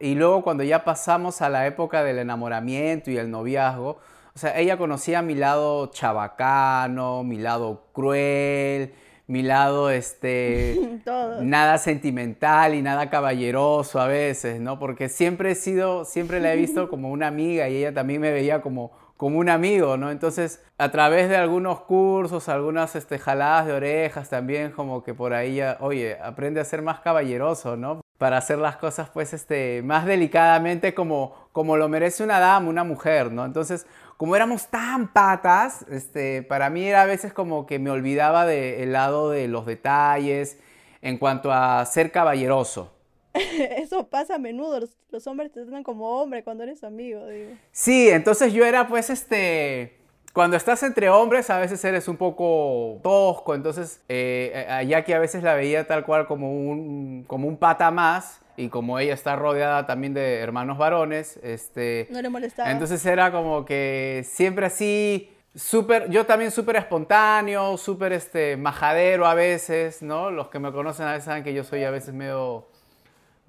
y 0.00 0.14
luego 0.14 0.42
cuando 0.42 0.62
ya 0.62 0.84
pasamos 0.84 1.40
a 1.40 1.48
la 1.48 1.66
época 1.66 2.04
del 2.04 2.18
enamoramiento 2.18 3.10
y 3.10 3.16
el 3.16 3.30
noviazgo, 3.30 3.98
o 4.34 4.38
sea, 4.38 4.58
ella 4.58 4.76
conocía 4.76 5.22
mi 5.22 5.34
lado 5.34 5.86
chabacano, 5.86 7.24
mi 7.24 7.38
lado 7.38 7.86
cruel, 7.94 8.92
mi 9.28 9.42
lado 9.42 9.90
este 9.90 11.00
nada 11.40 11.78
sentimental 11.78 12.74
y 12.74 12.82
nada 12.82 13.08
caballeroso 13.08 13.98
a 13.98 14.06
veces, 14.06 14.60
¿no? 14.60 14.78
Porque 14.78 15.08
siempre 15.08 15.52
he 15.52 15.54
sido, 15.54 16.04
siempre 16.04 16.38
la 16.38 16.52
he 16.52 16.56
visto 16.56 16.88
como 16.90 17.10
una 17.10 17.28
amiga 17.28 17.66
y 17.70 17.76
ella 17.76 17.94
también 17.94 18.20
me 18.20 18.30
veía 18.30 18.60
como 18.60 18.92
como 19.20 19.38
un 19.38 19.50
amigo, 19.50 19.98
¿no? 19.98 20.10
Entonces, 20.10 20.62
a 20.78 20.90
través 20.90 21.28
de 21.28 21.36
algunos 21.36 21.80
cursos, 21.80 22.48
algunas 22.48 22.96
este, 22.96 23.18
jaladas 23.18 23.66
de 23.66 23.74
orejas 23.74 24.30
también, 24.30 24.70
como 24.70 25.04
que 25.04 25.12
por 25.12 25.34
ahí, 25.34 25.56
ya, 25.56 25.76
oye, 25.80 26.16
aprende 26.22 26.58
a 26.58 26.64
ser 26.64 26.80
más 26.80 27.00
caballeroso, 27.00 27.76
¿no? 27.76 28.00
Para 28.16 28.38
hacer 28.38 28.56
las 28.56 28.76
cosas, 28.76 29.10
pues, 29.10 29.34
este, 29.34 29.82
más 29.84 30.06
delicadamente 30.06 30.94
como, 30.94 31.34
como 31.52 31.76
lo 31.76 31.86
merece 31.90 32.24
una 32.24 32.40
dama, 32.40 32.70
una 32.70 32.82
mujer, 32.82 33.30
¿no? 33.30 33.44
Entonces, 33.44 33.86
como 34.16 34.36
éramos 34.36 34.68
tan 34.68 35.08
patas, 35.08 35.84
este, 35.90 36.42
para 36.42 36.70
mí 36.70 36.86
era 36.86 37.02
a 37.02 37.06
veces 37.06 37.34
como 37.34 37.66
que 37.66 37.78
me 37.78 37.90
olvidaba 37.90 38.46
del 38.46 38.90
lado 38.90 39.28
de 39.28 39.48
los 39.48 39.66
detalles 39.66 40.58
en 41.02 41.18
cuanto 41.18 41.52
a 41.52 41.84
ser 41.84 42.10
caballeroso. 42.10 42.90
Eso 43.76 44.08
pasa 44.08 44.36
a 44.36 44.38
menudo, 44.38 44.80
los, 45.10 45.26
hombres 45.26 45.52
te 45.52 45.62
tratan 45.62 45.82
como 45.82 46.20
hombre 46.20 46.42
cuando 46.42 46.64
eres 46.64 46.82
amigo, 46.84 47.26
digo. 47.26 47.52
Sí, 47.72 48.08
entonces 48.08 48.52
yo 48.52 48.64
era 48.64 48.88
pues 48.88 49.10
este... 49.10 49.96
Cuando 50.32 50.56
estás 50.56 50.84
entre 50.84 51.10
hombres 51.10 51.50
a 51.50 51.58
veces 51.58 51.84
eres 51.84 52.06
un 52.06 52.16
poco 52.16 53.00
tosco, 53.02 53.56
entonces 53.56 54.00
eh, 54.08 54.64
allá 54.68 55.02
que 55.02 55.12
a 55.12 55.18
veces 55.18 55.42
la 55.42 55.54
veía 55.54 55.88
tal 55.88 56.04
cual 56.04 56.28
como 56.28 56.52
un, 56.52 57.24
como 57.26 57.48
un 57.48 57.56
pata 57.56 57.90
más 57.90 58.40
y 58.56 58.68
como 58.68 59.00
ella 59.00 59.14
está 59.14 59.34
rodeada 59.34 59.86
también 59.86 60.14
de 60.14 60.36
hermanos 60.36 60.78
varones, 60.78 61.40
este... 61.42 62.06
No 62.10 62.22
le 62.22 62.28
molestaba. 62.28 62.70
Entonces 62.70 63.04
era 63.06 63.32
como 63.32 63.64
que 63.64 64.24
siempre 64.24 64.66
así 64.66 65.30
súper, 65.54 66.10
yo 66.10 66.26
también 66.26 66.50
súper 66.50 66.76
espontáneo, 66.76 67.76
súper 67.76 68.12
este, 68.12 68.56
majadero 68.56 69.26
a 69.26 69.34
veces, 69.34 70.02
¿no? 70.02 70.30
Los 70.30 70.48
que 70.48 70.58
me 70.58 70.72
conocen 70.72 71.06
a 71.06 71.12
veces 71.12 71.24
saben 71.24 71.42
que 71.42 71.54
yo 71.54 71.64
soy 71.64 71.84
a 71.84 71.90
veces 71.90 72.14
medio 72.14 72.69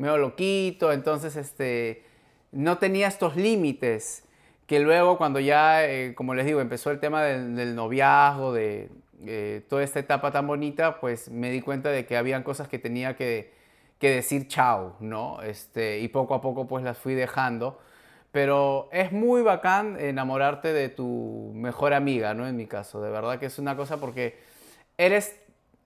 medio 0.02 0.18
loquito, 0.18 0.92
entonces 0.92 1.36
este, 1.36 2.04
no 2.52 2.78
tenía 2.78 3.08
estos 3.08 3.36
límites 3.36 4.24
que 4.66 4.80
luego 4.80 5.18
cuando 5.18 5.40
ya, 5.40 5.86
eh, 5.86 6.16
como 6.16 6.34
les 6.34 6.46
digo, 6.46 6.62
empezó 6.62 6.92
el 6.92 7.00
tema 7.00 7.24
del, 7.24 7.76
noviazgo, 7.76 8.54
de 8.54 8.90
eh, 9.26 9.66
toda 9.70 9.84
esta 9.84 10.00
etapa 10.00 10.32
tan 10.32 10.48
bonita, 10.48 11.00
pues 11.00 11.30
me 11.30 11.52
di 11.52 11.62
cuenta 11.62 11.90
de 11.90 12.06
que 12.06 12.18
habían 12.18 12.44
cosas 12.44 12.68
que 12.68 12.80
tenía 12.80 13.16
que, 13.16 13.54
que 14.00 14.10
decir 14.10 14.48
chao, 14.48 14.96
¿no? 15.00 15.42
Este, 15.42 16.00
y 16.00 16.08
poco 16.08 16.34
a 16.34 16.42
poco 16.42 16.68
pues 16.68 16.84
las 16.84 16.98
fui 16.98 17.14
dejando. 17.14 17.80
Pero 18.32 18.88
es 18.94 19.12
muy 19.12 19.42
bacán 19.42 20.00
enamorarte 20.00 20.72
de 20.72 20.88
tu 20.88 21.52
mejor 21.54 21.94
amiga, 21.94 22.34
¿no? 22.34 22.48
En 22.48 22.56
mi 22.56 22.66
caso, 22.66 23.02
de 23.02 23.12
verdad 23.12 23.40
que 23.40 23.48
es 23.48 23.60
una 23.60 23.76
cosa 23.76 23.98
porque 23.98 24.40
eres 24.98 25.38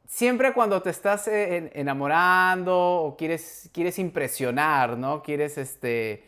siempre 0.07 0.53
cuando 0.53 0.81
te 0.81 0.89
estás 0.89 1.27
eh, 1.27 1.71
enamorando 1.73 2.77
o 2.77 3.17
quieres, 3.17 3.69
quieres 3.73 3.99
impresionar, 3.99 4.97
¿no? 4.97 5.21
Quieres, 5.21 5.57
este, 5.57 6.23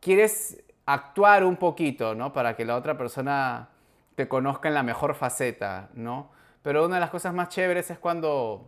quieres 0.00 0.62
actuar 0.86 1.44
un 1.44 1.56
poquito, 1.56 2.14
¿no? 2.14 2.32
Para 2.32 2.56
que 2.56 2.64
la 2.64 2.76
otra 2.76 2.96
persona 2.96 3.68
te 4.14 4.28
conozca 4.28 4.68
en 4.68 4.74
la 4.74 4.82
mejor 4.82 5.14
faceta, 5.14 5.90
¿no? 5.94 6.30
Pero 6.62 6.84
una 6.84 6.96
de 6.96 7.00
las 7.00 7.10
cosas 7.10 7.32
más 7.32 7.48
chéveres 7.48 7.90
es 7.90 7.98
cuando 7.98 8.66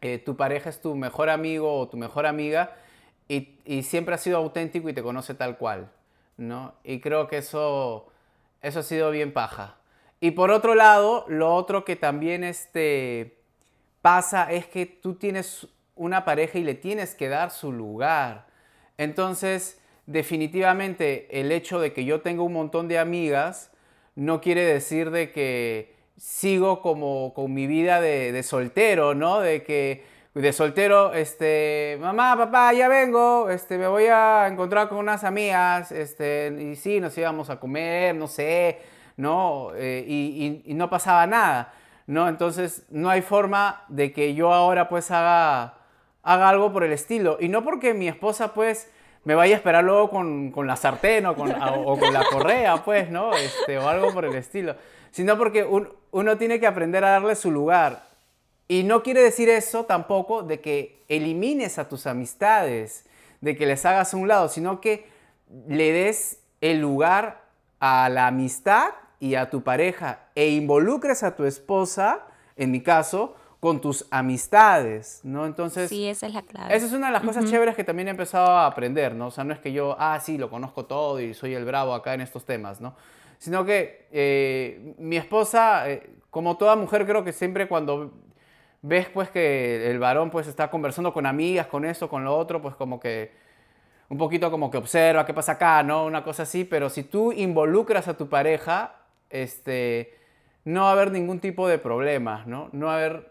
eh, 0.00 0.18
tu 0.18 0.36
pareja 0.36 0.70
es 0.70 0.80
tu 0.80 0.94
mejor 0.94 1.28
amigo 1.28 1.78
o 1.78 1.88
tu 1.88 1.96
mejor 1.96 2.26
amiga 2.26 2.76
y, 3.28 3.58
y, 3.64 3.82
siempre 3.82 4.14
ha 4.14 4.18
sido 4.18 4.38
auténtico 4.38 4.88
y 4.88 4.92
te 4.92 5.02
conoce 5.02 5.34
tal 5.34 5.56
cual, 5.56 5.90
¿no? 6.36 6.74
Y 6.84 7.00
creo 7.00 7.28
que 7.28 7.38
eso, 7.38 8.08
eso 8.62 8.80
ha 8.80 8.82
sido 8.82 9.10
bien 9.10 9.32
paja. 9.32 9.76
Y 10.20 10.32
por 10.32 10.50
otro 10.50 10.74
lado, 10.74 11.24
lo 11.28 11.54
otro 11.54 11.84
que 11.84 11.96
también 11.96 12.44
este, 12.44 13.39
pasa 14.02 14.50
es 14.50 14.66
que 14.66 14.86
tú 14.86 15.14
tienes 15.14 15.66
una 15.94 16.24
pareja 16.24 16.58
y 16.58 16.64
le 16.64 16.74
tienes 16.74 17.14
que 17.14 17.28
dar 17.28 17.50
su 17.50 17.72
lugar. 17.72 18.46
Entonces, 18.96 19.80
definitivamente 20.06 21.40
el 21.40 21.52
hecho 21.52 21.80
de 21.80 21.92
que 21.92 22.04
yo 22.04 22.20
tenga 22.20 22.42
un 22.42 22.52
montón 22.52 22.88
de 22.88 22.98
amigas 22.98 23.70
no 24.14 24.40
quiere 24.40 24.64
decir 24.64 25.10
de 25.10 25.30
que 25.30 25.94
sigo 26.16 26.82
como 26.82 27.32
con 27.34 27.54
mi 27.54 27.66
vida 27.66 28.00
de, 28.00 28.42
soltero, 28.42 29.14
¿no? 29.14 29.40
De 29.40 29.62
que 29.62 30.04
de 30.34 30.52
soltero, 30.52 31.12
este, 31.12 31.98
mamá, 32.00 32.36
papá, 32.36 32.72
ya 32.72 32.88
vengo, 32.88 33.50
este, 33.50 33.78
me 33.78 33.88
voy 33.88 34.06
a 34.06 34.46
encontrar 34.46 34.88
con 34.88 34.98
unas 34.98 35.24
amigas, 35.24 35.90
este, 35.92 36.54
y 36.58 36.76
sí, 36.76 37.00
nos 37.00 37.16
íbamos 37.18 37.50
a 37.50 37.58
comer, 37.58 38.14
no 38.14 38.28
sé, 38.28 38.78
¿no? 39.16 39.72
Eh, 39.74 40.62
y 40.64 40.74
no 40.74 40.88
pasaba 40.88 41.26
nada. 41.26 41.74
¿No? 42.10 42.28
Entonces 42.28 42.82
no 42.90 43.08
hay 43.08 43.22
forma 43.22 43.84
de 43.86 44.12
que 44.12 44.34
yo 44.34 44.52
ahora 44.52 44.88
pues 44.88 45.12
haga, 45.12 45.74
haga 46.24 46.48
algo 46.48 46.72
por 46.72 46.82
el 46.82 46.92
estilo. 46.92 47.36
Y 47.38 47.48
no 47.48 47.62
porque 47.62 47.94
mi 47.94 48.08
esposa 48.08 48.52
pues 48.52 48.90
me 49.22 49.36
vaya 49.36 49.54
a 49.54 49.58
esperar 49.58 49.84
luego 49.84 50.10
con, 50.10 50.50
con 50.50 50.66
la 50.66 50.74
sartén 50.74 51.24
o 51.26 51.36
con, 51.36 51.52
o 51.52 51.96
con, 51.96 52.12
la 52.12 52.24
correa, 52.24 52.82
pues, 52.84 53.10
¿no? 53.10 53.32
Este, 53.36 53.78
o 53.78 53.88
algo 53.88 54.12
por 54.12 54.24
el 54.24 54.34
estilo. 54.34 54.74
Sino 55.12 55.38
porque 55.38 55.64
uno 56.10 56.36
tiene 56.36 56.58
que 56.58 56.66
aprender 56.66 57.04
a 57.04 57.10
darle 57.10 57.36
su 57.36 57.52
lugar. 57.52 58.02
Y 58.66 58.82
no 58.82 59.04
quiere 59.04 59.22
decir 59.22 59.48
eso 59.48 59.84
tampoco 59.84 60.42
de 60.42 60.60
que 60.60 61.04
elimines 61.06 61.78
a 61.78 61.88
tus 61.88 62.08
amistades, 62.08 63.06
de 63.40 63.56
que 63.56 63.66
les 63.66 63.86
hagas 63.86 64.14
un 64.14 64.26
lado, 64.26 64.48
sino 64.48 64.80
que 64.80 65.06
le 65.68 65.92
des 65.92 66.40
el 66.60 66.80
lugar 66.80 67.42
a 67.78 68.08
la 68.08 68.26
amistad 68.26 68.88
y 69.20 69.34
a 69.34 69.50
tu 69.50 69.62
pareja 69.62 70.30
e 70.34 70.48
involucres 70.48 71.22
a 71.22 71.36
tu 71.36 71.44
esposa, 71.44 72.26
en 72.56 72.70
mi 72.70 72.82
caso, 72.82 73.36
con 73.60 73.82
tus 73.82 74.06
amistades, 74.10 75.20
¿no? 75.22 75.44
Entonces... 75.44 75.90
Sí, 75.90 76.08
esa 76.08 76.26
es 76.26 76.32
la 76.32 76.42
clave. 76.42 76.74
Esa 76.74 76.86
es 76.86 76.92
una 76.92 77.08
de 77.08 77.12
las 77.12 77.22
cosas 77.22 77.44
chéveres 77.44 77.76
que 77.76 77.84
también 77.84 78.08
he 78.08 78.10
empezado 78.10 78.50
a 78.50 78.66
aprender, 78.66 79.14
¿no? 79.14 79.26
O 79.26 79.30
sea, 79.30 79.44
no 79.44 79.52
es 79.52 79.60
que 79.60 79.70
yo, 79.70 79.94
ah, 79.98 80.18
sí, 80.18 80.38
lo 80.38 80.48
conozco 80.48 80.86
todo 80.86 81.20
y 81.20 81.34
soy 81.34 81.54
el 81.54 81.66
bravo 81.66 81.92
acá 81.92 82.14
en 82.14 82.22
estos 82.22 82.46
temas, 82.46 82.80
¿no? 82.80 82.96
Sino 83.38 83.64
que 83.66 84.08
eh, 84.12 84.94
mi 84.98 85.18
esposa, 85.18 85.90
eh, 85.90 86.10
como 86.30 86.56
toda 86.56 86.74
mujer, 86.74 87.06
creo 87.06 87.22
que 87.22 87.32
siempre 87.32 87.68
cuando 87.68 88.14
ves 88.82 89.08
pues 89.10 89.28
que 89.28 89.90
el 89.90 89.98
varón 89.98 90.30
pues 90.30 90.46
está 90.46 90.70
conversando 90.70 91.12
con 91.12 91.26
amigas, 91.26 91.66
con 91.66 91.84
eso, 91.84 92.08
con 92.08 92.24
lo 92.24 92.36
otro, 92.36 92.62
pues 92.62 92.74
como 92.76 92.98
que 92.98 93.32
un 94.08 94.16
poquito 94.16 94.50
como 94.50 94.70
que 94.70 94.78
observa 94.78 95.26
qué 95.26 95.34
pasa 95.34 95.52
acá, 95.52 95.82
¿no? 95.82 96.06
Una 96.06 96.24
cosa 96.24 96.44
así, 96.44 96.64
pero 96.64 96.88
si 96.88 97.02
tú 97.02 97.32
involucras 97.32 98.08
a 98.08 98.16
tu 98.16 98.28
pareja, 98.28 98.99
este, 99.30 100.18
no 100.64 100.82
va 100.82 100.90
a 100.90 100.92
haber 100.92 101.12
ningún 101.12 101.40
tipo 101.40 101.68
de 101.68 101.78
problema, 101.78 102.44
¿no? 102.46 102.68
No 102.72 102.86
va 102.86 102.94
a 102.94 102.96
haber 102.96 103.30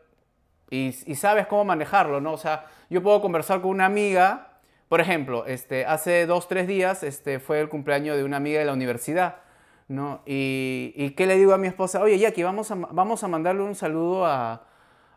y, 0.72 0.92
sabes 1.16 1.48
cómo 1.48 1.66
manejarlo, 1.66 2.22
¿no? 2.22 2.34
O 2.34 2.38
sea, 2.38 2.66
yo 2.90 3.02
puedo 3.02 3.22
conversar 3.22 3.62
con 3.62 3.72
una 3.72 3.86
amiga, 3.86 4.60
por 4.88 5.02
ejemplo, 5.02 5.46
este, 5.46 5.86
hace 5.86 6.26
dos, 6.28 6.48
tres 6.48 6.68
días 6.68 7.02
este, 7.04 7.40
fue 7.40 7.60
el 7.60 7.70
cumpleaños 7.70 8.18
de 8.18 8.24
una 8.24 8.38
amiga 8.38 8.60
de 8.60 8.66
la 8.66 8.74
universidad, 8.74 9.38
¿no? 9.88 10.22
Y, 10.28 10.94
y 10.96 11.12
¿qué 11.12 11.26
le 11.26 11.38
digo 11.38 11.54
a 11.54 11.58
mi 11.58 11.68
esposa? 11.68 12.02
Oye, 12.02 12.20
Jackie, 12.20 12.44
vamos 12.44 12.70
a, 12.70 12.76
vamos 12.76 13.24
a 13.24 13.28
mandarle 13.28 13.64
un 13.64 13.74
saludo 13.74 14.28
a, 14.28 14.64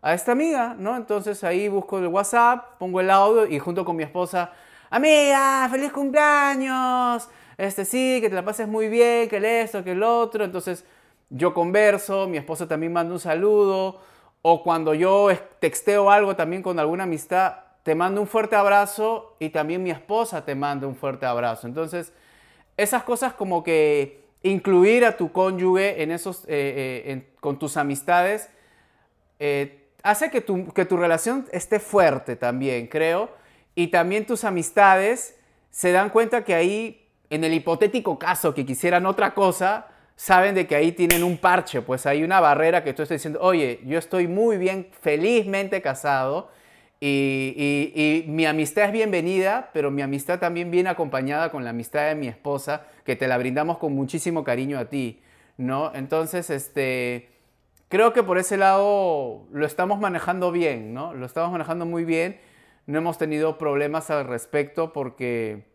a 0.01 0.15
esta 0.15 0.33
amiga, 0.33 0.75
¿no? 0.79 0.97
Entonces 0.97 1.45
ahí 1.45 1.69
busco 1.69 1.99
el 1.99 2.07
WhatsApp, 2.07 2.79
pongo 2.79 3.01
el 3.01 3.11
audio 3.11 3.47
y 3.47 3.59
junto 3.59 3.85
con 3.85 3.95
mi 3.97 4.05
esposa, 4.05 4.53
amiga, 4.89 5.69
feliz 5.71 5.93
cumpleaños, 5.93 7.29
este 7.59 7.85
sí, 7.85 8.19
que 8.21 8.29
te 8.29 8.35
la 8.35 8.45
pases 8.45 8.69
muy 8.69 8.89
bien, 8.89 9.29
que 9.29 9.37
el 9.37 9.45
esto, 9.45 9.85
que 9.85 9.93
el 9.93 10.03
otro. 10.03 10.45
Entonces 10.45 10.85
yo 11.31 11.55
converso, 11.55 12.29
mi 12.29 12.37
esposa 12.37 12.69
también 12.69 12.93
manda 12.93 13.13
un 13.15 13.21
saludo, 13.21 14.01
o 14.43 14.63
cuando 14.63 14.95
yo 14.95 15.29
texteo 15.61 16.11
algo 16.11 16.37
también 16.37 16.63
con 16.63 16.79
alguna 16.79 17.05
amistad, 17.05 17.55
te 17.83 17.95
mando 17.95 18.21
un 18.21 18.27
fuerte 18.27 18.57
abrazo 18.57 19.37
y 19.39 19.51
también 19.51 19.83
mi 19.83 19.91
esposa 19.91 20.45
te 20.45 20.55
manda 20.55 20.87
un 20.87 20.95
fuerte 20.95 21.27
abrazo. 21.27 21.67
Entonces, 21.67 22.13
esas 22.77 23.03
cosas 23.03 23.35
como 23.35 23.63
que 23.63 24.23
incluir 24.43 25.05
a 25.05 25.17
tu 25.17 25.33
cónyuge 25.33 26.03
en 26.03 26.11
esos, 26.11 26.45
eh, 26.45 27.03
eh, 27.07 27.33
con 27.41 27.59
tus 27.59 27.77
amistades, 27.77 28.49
eh, 29.39 29.89
hace 30.03 30.31
que 30.31 30.41
tu, 30.41 30.73
que 30.73 30.85
tu 30.85 30.97
relación 30.97 31.47
esté 31.53 31.79
fuerte 31.79 32.37
también, 32.37 32.87
creo. 32.87 33.31
Y 33.75 33.89
también 33.89 34.27
tus 34.27 34.45
amistades 34.45 35.37
se 35.71 35.93
dan 35.93 36.11
cuenta 36.11 36.45
que 36.45 36.55
ahí, 36.55 37.02
en 37.33 37.45
el 37.45 37.55
hipotético 37.55 38.19
caso 38.19 38.53
que 38.53 38.67
quisieran 38.67 39.07
otra 39.07 39.33
cosa, 39.33 39.87
saben 40.17 40.55
de 40.55 40.67
que 40.67 40.77
ahí 40.77 40.93
tienen 40.93 41.25
un 41.25 41.39
parche, 41.39 41.81
pues 41.81 42.05
hay 42.05 42.23
una 42.25 42.41
barrera 42.41 42.85
que 42.85 42.93
tú 42.93 43.01
estás 43.01 43.17
diciendo, 43.17 43.41
oye, 43.41 43.81
yo 43.87 43.99
estoy 43.99 44.29
muy 44.29 44.59
bien, 44.59 44.89
felizmente 45.01 45.81
casado 45.81 46.51
y, 47.01 48.25
mi 48.29 48.45
amistad 48.45 48.85
es 48.85 48.93
bienvenida, 48.93 49.71
pero 49.73 49.91
mi 49.91 50.03
amistad 50.03 50.39
también 50.41 50.71
viene 50.71 50.91
acompañada 50.91 51.51
con 51.51 51.65
la 51.65 51.71
amistad 51.71 52.07
de 52.07 52.15
mi 52.17 52.29
esposa, 52.29 52.87
que 53.03 53.17
te 53.17 53.27
la 53.27 53.39
brindamos 53.39 53.79
con 53.79 53.95
muchísimo 53.95 54.45
cariño 54.45 54.79
a 54.79 54.85
ti, 54.91 55.23
¿no? 55.57 55.91
Entonces, 55.95 56.51
este, 56.51 57.31
creo 57.89 58.13
que 58.13 58.23
por 58.23 58.37
ese 58.37 58.59
lado 58.59 59.47
lo 59.51 59.65
estamos 59.65 59.99
manejando 60.01 60.53
bien, 60.53 60.93
¿no? 60.93 61.15
Lo 61.15 61.25
estamos 61.25 61.51
manejando 61.51 61.87
muy 61.87 62.05
bien, 62.05 62.39
no 62.85 62.99
hemos 62.99 63.17
tenido 63.17 63.57
problemas 63.57 64.11
al 64.11 64.27
respecto 64.27 64.93
porque 64.93 65.72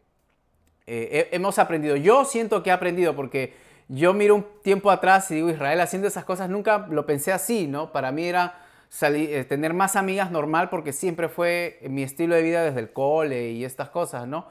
eh, 0.87 1.29
hemos 1.31 1.59
aprendido, 1.59 1.95
yo 1.97 2.23
siento 2.25 2.63
que 2.63 2.69
he 2.69 2.73
aprendido 2.73 3.15
porque 3.15 3.53
yo 3.89 4.13
miro 4.13 4.35
un 4.35 4.45
tiempo 4.63 4.89
atrás 4.89 5.29
y 5.31 5.35
digo, 5.35 5.49
Israel 5.49 5.79
haciendo 5.81 6.07
esas 6.07 6.25
cosas, 6.25 6.49
nunca 6.49 6.87
lo 6.89 7.05
pensé 7.05 7.31
así, 7.31 7.67
¿no? 7.67 7.91
Para 7.91 8.11
mí 8.11 8.25
era 8.25 8.59
eh, 9.01 9.45
tener 9.47 9.73
más 9.73 9.95
amigas 9.95 10.31
normal 10.31 10.69
porque 10.69 10.93
siempre 10.93 11.29
fue 11.29 11.79
mi 11.89 12.03
estilo 12.03 12.35
de 12.35 12.41
vida 12.41 12.63
desde 12.63 12.79
el 12.79 12.91
cole 12.91 13.51
y 13.51 13.65
estas 13.65 13.89
cosas, 13.89 14.27
¿no? 14.27 14.47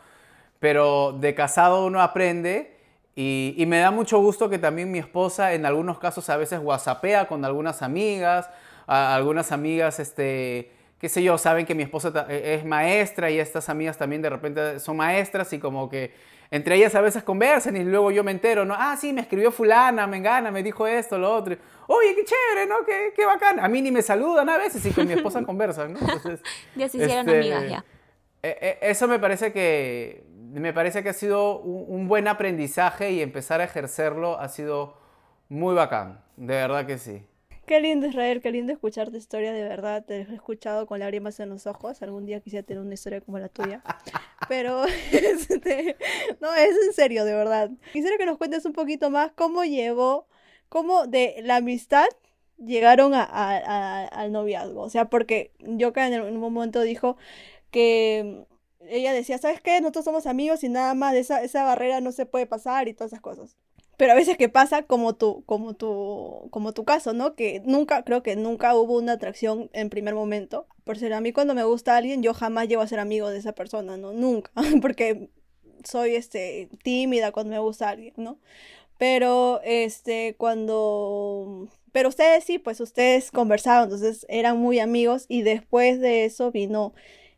Pero 0.60 1.12
de 1.12 1.34
casado 1.34 1.86
uno 1.86 2.00
aprende 2.00 2.76
y, 3.14 3.64
me 3.66 3.78
da 3.78 3.90
mucho 3.90 4.18
gusto 4.18 4.50
que 4.50 4.58
también 4.58 4.90
mi 4.90 4.98
esposa 4.98 5.54
en 5.54 5.64
algunos 5.64 5.98
casos 5.98 6.28
a 6.28 6.36
veces 6.36 6.60
whatsappea 6.62 7.28
con 7.28 7.46
algunas 7.46 7.80
amigas, 7.80 8.50
algunas 8.86 9.52
amigas, 9.52 10.00
este, 10.00 10.70
qué 10.98 11.08
sé 11.08 11.22
yo, 11.22 11.38
saben 11.38 11.66
que 11.66 11.74
mi 11.74 11.82
esposa 11.82 12.26
e, 12.28 12.54
es 12.54 12.64
maestra 12.64 13.30
y 13.30 13.38
estas 13.38 13.68
amigas 13.68 13.98
también 13.98 14.22
de 14.22 14.30
repente 14.30 14.80
son 14.80 14.96
maestras 14.96 15.52
y 15.52 15.58
como 15.58 15.88
que 15.88 16.12
entre 16.50 16.76
ellas 16.76 16.94
a 16.94 17.00
veces 17.00 17.22
conversan 17.22 17.76
y 17.76 17.84
luego 17.84 18.10
yo 18.10 18.22
me 18.22 18.30
entero, 18.30 18.64
¿no? 18.64 18.74
Ah, 18.76 18.96
sí, 18.96 19.12
me 19.12 19.20
escribió 19.20 19.50
fulana, 19.50 20.06
me 20.06 20.16
engana, 20.16 20.50
me 20.50 20.62
dijo 20.62 20.86
esto, 20.86 21.18
lo 21.18 21.34
otro. 21.34 21.56
Oye, 21.88 22.14
qué 22.14 22.24
chévere, 22.24 22.68
¿no? 22.68 22.84
Qué, 22.84 23.12
qué 23.16 23.26
bacán. 23.26 23.58
A 23.60 23.68
mí 23.68 23.82
ni 23.82 23.90
me 23.90 24.02
saludan 24.02 24.48
a 24.48 24.56
veces 24.56 24.84
y 24.86 24.90
con 24.90 25.06
mi 25.06 25.14
esposa 25.14 25.42
conversan, 25.46 25.94
¿no? 25.94 26.00
Entonces, 26.00 26.40
ya 26.76 26.88
se 26.88 26.98
hicieron 26.98 27.28
este, 27.28 27.38
amigas 27.38 27.68
ya. 27.68 27.84
E, 28.42 28.78
e, 28.80 28.90
eso 28.90 29.08
me 29.08 29.18
parece 29.18 29.52
que, 29.52 30.24
me 30.52 30.72
parece 30.72 31.02
que 31.02 31.08
ha 31.08 31.14
sido 31.14 31.58
un, 31.58 32.06
buen 32.06 32.28
aprendizaje 32.28 33.10
y 33.10 33.22
empezar 33.22 33.60
a 33.60 33.64
ejercerlo 33.64 34.38
ha 34.38 34.48
sido 34.48 34.98
muy 35.48 35.74
bacán. 35.74 36.20
De 36.36 36.54
verdad 36.54 36.86
que 36.86 36.98
sí. 36.98 37.26
Qué 37.66 37.80
lindo 37.80 38.06
Israel, 38.06 38.40
qué 38.40 38.52
lindo 38.52 38.72
escuchar 38.72 39.10
tu 39.10 39.16
historia, 39.16 39.52
de 39.52 39.64
verdad. 39.64 40.04
Te 40.04 40.20
he 40.20 40.34
escuchado 40.34 40.86
con 40.86 41.00
lágrimas 41.00 41.40
en 41.40 41.48
los 41.48 41.66
ojos. 41.66 42.00
Algún 42.00 42.24
día 42.24 42.40
quisiera 42.40 42.64
tener 42.64 42.80
una 42.80 42.94
historia 42.94 43.20
como 43.20 43.40
la 43.40 43.48
tuya. 43.48 43.82
Pero, 44.48 44.84
este, 45.12 45.96
no, 46.40 46.54
es 46.54 46.76
en 46.86 46.92
serio, 46.92 47.24
de 47.24 47.34
verdad. 47.34 47.70
Quisiera 47.92 48.18
que 48.18 48.26
nos 48.26 48.38
cuentes 48.38 48.64
un 48.66 48.72
poquito 48.72 49.10
más 49.10 49.32
cómo 49.32 49.64
llegó, 49.64 50.28
cómo 50.68 51.08
de 51.08 51.40
la 51.42 51.56
amistad 51.56 52.06
llegaron 52.56 53.14
a, 53.14 53.24
al 54.06 54.30
noviazgo. 54.30 54.82
O 54.82 54.90
sea, 54.90 55.06
porque 55.06 55.50
yo 55.58 55.92
que 55.92 56.02
en 56.02 56.22
un 56.22 56.38
momento 56.38 56.82
dijo 56.82 57.16
que 57.72 58.46
ella 58.88 59.12
decía, 59.12 59.38
¿sabes 59.38 59.60
qué? 59.60 59.80
Nosotros 59.80 60.04
somos 60.04 60.26
amigos 60.26 60.62
y 60.62 60.68
nada 60.68 60.94
más, 60.94 61.16
esa, 61.16 61.42
esa 61.42 61.64
barrera 61.64 62.00
no 62.00 62.12
se 62.12 62.26
puede 62.26 62.46
pasar 62.46 62.86
y 62.86 62.94
todas 62.94 63.12
esas 63.12 63.22
cosas. 63.22 63.56
Pero 63.96 64.12
a 64.12 64.14
veces 64.14 64.36
que 64.36 64.48
pasa 64.48 64.82
como 64.82 65.14
tu, 65.14 65.44
como 65.46 65.74
tu, 65.74 66.48
como 66.50 66.72
tu 66.72 66.84
caso, 66.84 67.12
¿no? 67.14 67.34
Que 67.34 67.62
nunca, 67.64 68.04
creo 68.04 68.22
que 68.22 68.36
nunca 68.36 68.74
hubo 68.74 68.96
una 68.98 69.12
atracción 69.12 69.70
en 69.72 69.90
primer 69.90 70.14
momento. 70.14 70.66
Por 70.84 70.98
ser 70.98 71.12
a 71.14 71.20
mí 71.20 71.32
cuando 71.32 71.54
me 71.54 71.64
gusta 71.64 71.96
alguien, 71.96 72.22
yo 72.22 72.34
jamás 72.34 72.68
llego 72.68 72.82
a 72.82 72.86
ser 72.88 73.00
amigo 73.00 73.30
de 73.30 73.38
esa 73.38 73.52
persona, 73.52 73.96
¿no? 73.96 74.12
Nunca. 74.12 74.50
Porque 74.82 75.30
soy 75.84 76.14
este 76.16 76.68
tímida 76.82 77.32
cuando 77.32 77.52
me 77.52 77.58
gusta 77.58 77.88
alguien, 77.90 78.14
¿no? 78.16 78.38
Pero 78.98 79.60
este 79.64 80.36
cuando 80.38 81.68
pero 81.92 82.10
ustedes 82.10 82.44
sí, 82.44 82.58
pues 82.58 82.80
ustedes 82.80 83.30
conversaban, 83.30 83.84
entonces 83.84 84.26
eran 84.28 84.58
muy 84.58 84.80
amigos 84.80 85.24
y 85.28 85.42
después 85.42 85.98
de 85.98 86.26
eso 86.26 86.50
vino 86.52 86.92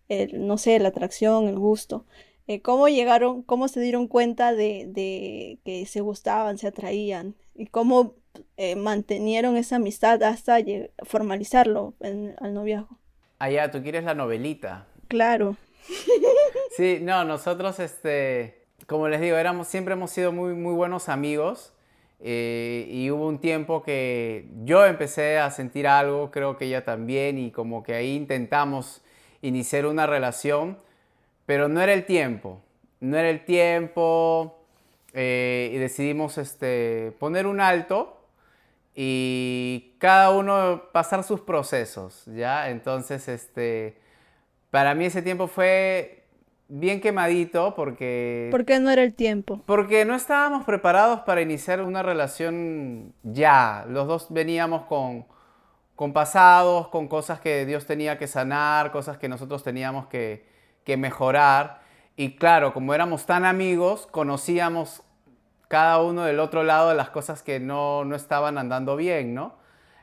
el, 0.09 0.47
no 0.49 0.59
sé, 0.59 0.81
la 0.81 0.89
atracción, 0.89 1.47
el 1.47 1.59
gusto. 1.59 2.05
Eh, 2.49 2.63
cómo 2.63 2.89
llegaron, 2.89 3.43
cómo 3.43 3.69
se 3.69 3.79
dieron 3.79 4.09
cuenta 4.09 4.55
de, 4.55 5.59
que 5.65 5.85
se 5.87 6.01
gustaban, 6.01 6.57
se 6.57 6.67
atraían 6.67 7.35
y 7.55 7.67
cómo 7.67 8.15
eh, 8.57 8.75
mantenieron 8.75 9.59
esa 9.59 9.77
amistad 9.77 10.23
hasta 10.23 10.57
formalizarlo 11.03 11.93
en, 12.01 12.35
al 12.41 12.55
noviazgo. 12.55 12.99
Allá, 13.39 13.71
tú 13.71 13.83
quieres 13.83 14.05
la 14.05 14.15
novelita. 14.15 14.87
Claro. 15.07 15.57
Sí, 16.77 16.99
no, 17.03 17.25
nosotros, 17.25 17.81
este, 17.81 18.67
como 18.87 19.09
les 19.09 19.21
digo, 19.21 19.37
éramos, 19.37 19.67
siempre 19.67 19.95
hemos 19.95 20.13
sido 20.13 20.31
muy, 20.31 20.55
muy 20.55 20.75
buenos 20.75 21.09
amigos. 21.09 21.73
Eh, 22.21 22.87
y 22.89 23.11
hubo 23.11 23.27
un 23.27 23.41
tiempo 23.41 23.83
que 23.83 24.49
yo 24.65 24.87
empecé 24.87 25.39
a 25.39 25.51
sentir 25.51 25.89
algo, 25.89 26.31
creo 26.31 26.57
que 26.57 26.67
ella 26.67 26.85
también, 26.85 27.37
y 27.37 27.51
como 27.51 27.83
que 27.83 27.95
ahí 27.95 28.15
intentamos 28.15 29.03
iniciar 29.43 29.87
una 29.87 30.07
relación 30.07 30.79
pero 31.49 31.67
no 31.67 31.81
era 31.81 31.95
el 31.95 32.05
tiempo, 32.05 32.61
no 33.01 33.17
era 33.17 33.31
el 33.31 33.47
tiempo 33.47 34.59
eh, 35.15 35.71
y 35.73 35.79
decidimos 35.79 36.37
este, 36.37 37.17
poner 37.19 37.47
un 37.47 37.63
alto 37.63 38.21
y 38.95 39.95
cada 39.97 40.29
uno 40.29 40.83
pasar 40.93 41.25
sus 41.25 41.41
procesos, 41.41 42.27
¿ya? 42.27 42.69
Entonces, 42.69 43.29
este, 43.29 43.97
para 44.71 44.95
mí 44.95 45.07
ese 45.07 45.23
tiempo 45.23 45.47
fue 45.47 46.27
bien 46.69 47.01
quemadito 47.01 47.75
porque... 47.75 48.49
¿Por 48.51 48.67
qué 48.67 48.79
no 48.79 48.91
era 48.91 49.03
el 49.03 49.15
tiempo? 49.15 49.63
Porque 49.65 50.05
no 50.05 50.15
estábamos 50.15 50.67
preparados 50.67 51.21
para 51.21 51.41
iniciar 51.41 51.81
una 51.81 52.03
relación 52.03 53.15
ya. 53.23 53.87
Los 53.89 54.07
dos 54.07 54.27
veníamos 54.29 54.85
con, 54.85 55.25
con 55.97 56.13
pasados, 56.13 56.89
con 56.89 57.09
cosas 57.09 57.41
que 57.41 57.65
Dios 57.65 57.87
tenía 57.87 58.19
que 58.19 58.27
sanar, 58.27 58.93
cosas 58.93 59.17
que 59.17 59.31
nosotros 59.31 59.65
teníamos 59.65 60.09
que, 60.09 60.58
que 60.89 60.97
mejorar. 60.97 61.83
Y 62.17 62.37
claro, 62.37 62.73
como 62.73 62.95
éramos 62.95 63.27
tan 63.27 63.45
amigos, 63.45 64.09
conocíamos 64.11 65.03
cada 65.69 66.01
uno 66.01 66.25
del 66.25 66.41
otro 66.41 66.63
lado 66.63 66.89
de 66.89 66.95
las 66.95 67.11
cosas 67.11 67.43
que 67.43 67.61
no, 67.61 68.07
no 68.07 68.17
estaban 68.17 68.57
andando 68.57 68.97
bien, 68.97 69.35
¿no? 69.35 69.53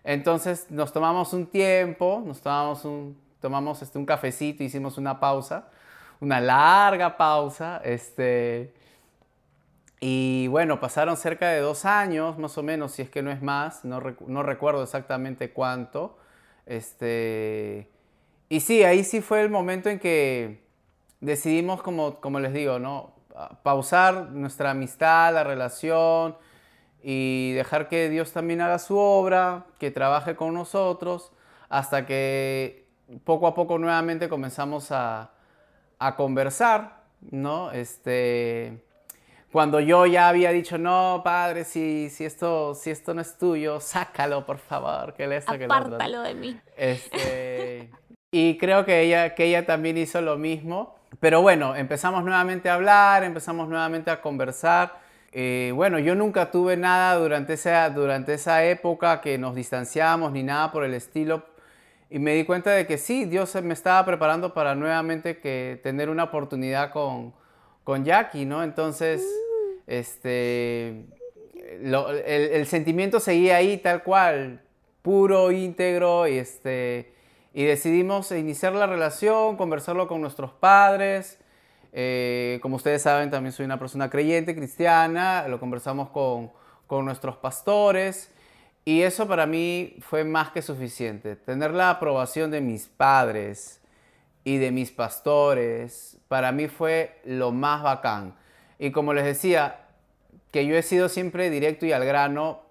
Entonces 0.04 0.70
nos 0.70 0.94
tomamos 0.94 1.34
un 1.34 1.48
tiempo, 1.48 2.22
nos 2.24 2.40
tomamos 2.40 2.86
un, 2.86 3.20
tomamos 3.40 3.82
este, 3.82 3.98
un 3.98 4.06
cafecito, 4.06 4.64
hicimos 4.64 5.00
una 5.00 5.20
pausa, 5.20 5.70
una 6.20 6.40
larga 6.40 7.18
pausa, 7.18 7.82
este, 7.84 8.76
y 10.00 10.46
bueno, 10.50 10.80
pasaron 10.80 11.18
cerca 11.18 11.50
de 11.50 11.62
dos 11.62 11.84
años, 11.86 12.38
más 12.38 12.60
o 12.60 12.62
menos, 12.62 12.92
si 12.92 13.02
es 13.02 13.10
que 13.10 13.24
no 13.24 13.32
es 13.32 13.42
más, 13.42 13.84
no, 13.86 14.04
no 14.28 14.44
recuerdo 14.44 14.84
exactamente 14.84 15.50
cuánto, 15.50 16.20
este, 16.68 17.90
y 18.50 18.60
sí, 18.60 18.84
ahí 18.84 19.04
sí 19.04 19.22
fue 19.22 19.42
el 19.42 19.50
momento 19.50 19.90
en 19.90 19.98
que 19.98 20.65
decidimos, 21.26 21.82
como, 21.82 22.16
como 22.22 22.40
les 22.40 22.54
digo, 22.54 22.80
¿no? 22.80 23.14
pausar 23.64 24.30
nuestra 24.32 24.72
amistad, 24.72 25.34
la 25.34 25.44
relación 25.44 26.38
y 27.04 27.52
dejar 27.54 27.90
que 27.90 28.10
Dios 28.10 28.32
también 28.32 28.62
haga 28.62 28.80
su 28.80 28.98
obra, 28.98 29.66
que 29.78 29.92
trabaje 29.92 30.36
con 30.36 30.54
nosotros, 30.54 31.32
hasta 31.70 32.06
que 32.06 32.88
poco 33.24 33.48
a 33.48 33.54
poco 33.54 33.78
nuevamente 33.78 34.30
comenzamos 34.30 34.92
a, 34.92 35.32
a 36.00 36.16
conversar, 36.16 37.04
¿no? 37.30 37.72
Este, 37.72 38.82
cuando 39.52 39.80
yo 39.80 40.06
ya 40.06 40.30
había 40.30 40.52
dicho, 40.52 40.78
no, 40.78 41.22
padre, 41.24 41.64
si, 41.64 42.10
si, 42.10 42.26
esto, 42.26 42.74
si 42.76 42.90
esto 42.90 43.14
no 43.14 43.22
es 43.22 43.38
tuyo, 43.38 43.80
sácalo, 43.80 44.46
por 44.46 44.58
favor, 44.58 45.14
que 45.14 45.28
le 45.28 45.38
Apártalo 45.38 46.22
de 46.22 46.34
mí. 46.34 46.60
Este, 46.76 47.92
y 48.32 48.58
creo 48.58 48.84
que 48.86 49.02
ella, 49.02 49.36
que 49.36 49.46
ella 49.46 49.66
también 49.66 49.98
hizo 49.98 50.22
lo 50.22 50.38
mismo. 50.38 50.96
Pero 51.20 51.42
bueno, 51.42 51.76
empezamos 51.76 52.24
nuevamente 52.24 52.70
a 52.70 52.76
hablar, 52.76 53.24
empezamos 53.24 53.68
nuevamente 53.70 54.12
a 54.12 54.22
conversar. 54.22 55.00
Eh, 55.32 55.72
bueno, 55.76 56.00
yo 56.00 56.16
nunca 56.16 56.52
tuve 56.52 56.78
nada 56.78 57.16
durante 57.16 57.54
esa, 57.54 57.90
durante 57.90 58.34
esa 58.34 58.64
época 58.66 59.22
que 59.22 59.38
nos 59.38 59.56
distanciamos 59.56 60.32
ni 60.32 60.44
nada 60.44 60.72
por 60.72 60.84
el 60.84 60.94
estilo. 60.94 61.46
Y 62.10 62.20
me 62.20 62.34
di 62.34 62.46
cuenta 62.46 62.72
de 62.72 62.86
que 62.88 62.98
sí, 62.98 63.26
Dios 63.26 63.56
me 63.62 63.74
estaba 63.74 64.06
preparando 64.06 64.54
para 64.54 64.76
nuevamente 64.76 65.40
que 65.40 65.80
tener 65.84 66.10
una 66.10 66.24
oportunidad 66.26 66.92
con, 66.92 67.34
con 67.84 68.06
Jackie, 68.06 68.46
¿no? 68.46 68.64
Entonces, 68.64 69.24
este, 69.88 71.06
el, 71.56 71.96
el, 72.26 72.66
sentimiento 72.68 73.20
seguía 73.20 73.58
ahí 73.58 73.78
tal 73.78 74.04
cual, 74.04 74.62
puro, 75.02 75.52
íntegro, 75.52 76.28
y 76.28 76.38
este, 76.38 77.15
y 77.56 77.64
decidimos 77.64 78.30
iniciar 78.34 78.74
la 78.74 78.86
relación, 78.86 79.56
conversarlo 79.56 80.10
con 80.10 80.20
nuestros 80.20 80.52
padres. 80.52 81.40
Eh, 81.94 82.60
como 82.62 82.76
ustedes 82.76 83.02
saben, 83.02 83.32
también 83.32 83.54
soy 83.54 83.66
una 83.66 83.80
persona 83.80 84.10
creyente, 84.10 84.54
cristiana, 84.54 85.48
lo 85.48 85.58
conversamos 85.58 86.10
con, 86.10 86.52
con 86.86 87.06
nuestros 87.06 87.38
pastores 87.38 88.30
y 88.84 89.04
eso 89.04 89.26
para 89.26 89.46
mí 89.46 89.96
fue 90.02 90.26
más 90.26 90.52
que 90.52 90.62
suficiente. 90.62 91.38
Tener 91.38 91.72
la 91.72 91.92
aprobación 91.92 92.52
de 92.52 92.60
mis 92.60 92.88
padres 92.88 93.80
y 94.44 94.58
de 94.58 94.72
mis 94.72 94.92
pastores, 94.92 96.18
para 96.28 96.52
mí 96.52 96.68
fue 96.68 97.22
lo 97.24 97.54
más 97.54 97.82
bacán. 97.82 98.36
Y 98.80 98.92
como 98.92 99.14
les 99.14 99.24
decía, 99.24 99.86
que 100.52 100.66
yo 100.66 100.76
he 100.76 100.84
sido 100.84 101.08
siempre 101.08 101.50
directo 101.50 101.86
y 101.86 101.94
al 101.94 102.04
grano, 102.04 102.64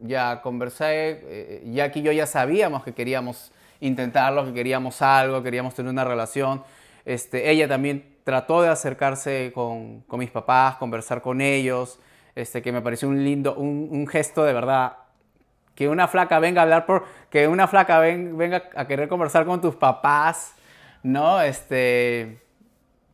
ya 0.00 0.40
conversé, 0.40 1.20
eh, 1.22 1.62
ya 1.66 1.92
que 1.92 2.00
yo 2.00 2.12
ya 2.12 2.26
sabíamos 2.26 2.82
que 2.82 2.94
queríamos 2.94 3.52
intentarlo, 3.82 4.44
que 4.46 4.54
queríamos 4.54 5.02
algo, 5.02 5.42
queríamos 5.42 5.74
tener 5.74 5.90
una 5.90 6.04
relación. 6.04 6.62
Este, 7.04 7.50
ella 7.50 7.68
también 7.68 8.16
trató 8.24 8.62
de 8.62 8.68
acercarse 8.68 9.52
con, 9.54 10.00
con 10.02 10.20
mis 10.20 10.30
papás, 10.30 10.76
conversar 10.76 11.20
con 11.20 11.40
ellos, 11.40 11.98
este, 12.34 12.62
que 12.62 12.72
me 12.72 12.80
pareció 12.80 13.08
un 13.08 13.22
lindo, 13.22 13.54
un, 13.54 14.06
gesto 14.06 14.44
de 14.44 14.52
verdad. 14.52 14.98
Que 15.74 15.88
una 15.88 16.06
flaca 16.06 16.38
venga 16.38 16.60
a 16.60 16.64
hablar 16.64 16.86
por, 16.86 17.04
que 17.30 17.48
una 17.48 17.66
flaca 17.66 17.98
venga 17.98 18.64
a 18.74 18.86
querer 18.86 19.08
conversar 19.08 19.44
con 19.44 19.60
tus 19.60 19.74
papás, 19.74 20.54
¿no? 21.02 21.40
Este, 21.40 22.42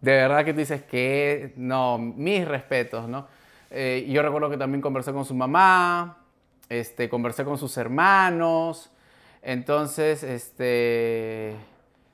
de 0.00 0.12
verdad 0.12 0.44
que 0.44 0.52
tú 0.52 0.61
dices 0.61 0.83
que, 0.83 1.54
no, 1.57 1.98
mis 1.98 2.46
respetos, 2.46 3.09
¿no? 3.09 3.26
Eh, 3.70 4.07
yo 4.09 4.22
recuerdo 4.22 4.50
que 4.50 4.57
también 4.57 4.81
conversé 4.81 5.12
con 5.12 5.24
su 5.24 5.35
mamá, 5.35 6.18
este, 6.68 7.09
conversé 7.09 7.44
con 7.44 7.59
sus 7.59 7.76
hermanos, 7.76 8.90
entonces, 9.48 10.22
este, 10.24 11.56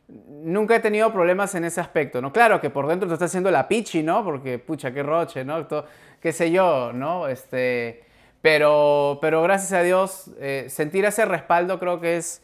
nunca 0.07 0.77
he 0.77 0.79
tenido 0.79 1.13
problemas 1.13 1.53
en 1.57 1.65
ese 1.65 1.81
aspecto, 1.81 2.23
¿no? 2.23 2.33
Claro 2.33 2.61
que 2.61 2.71
por 2.71 2.87
dentro 2.87 3.09
te 3.09 3.15
está 3.15 3.25
haciendo 3.25 3.51
la 3.51 3.67
pichi, 3.67 4.05
¿no? 4.05 4.23
Porque, 4.23 4.61
pucha, 4.61 4.93
qué 4.95 5.03
roche, 5.03 5.45
¿no? 5.45 5.67
qué 6.21 6.33
sé 6.33 6.53
yo, 6.53 6.93
¿no? 6.93 7.27
Este, 7.27 8.05
pero, 8.41 9.19
pero 9.21 9.43
gracias 9.43 9.73
a 9.73 9.83
Dios, 9.83 10.31
eh, 10.39 10.67
sentir 10.69 11.05
ese 11.07 11.25
respaldo 11.25 11.81
creo 11.81 12.01
que 12.01 12.19
es, 12.19 12.41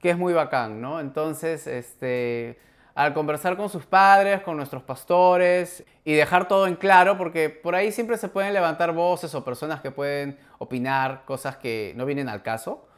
que 0.00 0.10
es 0.10 0.18
muy 0.18 0.32
bacán, 0.32 0.80
¿no? 0.80 0.98
Entonces, 0.98 1.68
este, 1.68 2.58
al 2.96 3.14
conversar 3.14 3.56
con 3.56 3.68
sus 3.68 3.86
padres, 3.86 4.42
con 4.42 4.56
nuestros 4.56 4.82
pastores 4.82 5.84
y 6.04 6.14
dejar 6.14 6.48
todo 6.48 6.66
en 6.66 6.74
claro, 6.74 7.16
porque 7.16 7.48
por 7.48 7.76
ahí 7.76 7.92
siempre 7.92 8.16
se 8.16 8.28
pueden 8.28 8.52
levantar 8.54 8.92
voces 8.92 9.36
o 9.36 9.44
personas 9.44 9.80
que 9.80 9.92
pueden 9.92 10.36
opinar 10.58 11.22
cosas 11.26 11.56
que 11.58 11.92
no 11.94 12.06
vienen 12.06 12.28
al 12.28 12.42
caso. 12.42 12.88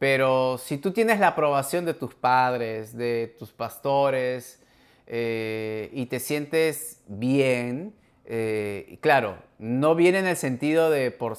Pero 0.00 0.56
si 0.56 0.78
tú 0.78 0.92
tienes 0.92 1.20
la 1.20 1.28
aprobación 1.28 1.84
de 1.84 1.92
tus 1.92 2.14
padres, 2.14 2.96
de 2.96 3.36
tus 3.38 3.52
pastores, 3.52 4.58
eh, 5.06 5.90
y 5.92 6.06
te 6.06 6.20
sientes 6.20 7.02
bien, 7.06 7.94
eh, 8.24 8.96
claro, 9.02 9.36
no 9.58 9.94
viene 9.94 10.20
en 10.20 10.26
el 10.26 10.38
sentido 10.38 10.88
de 10.88 11.10
por, 11.10 11.36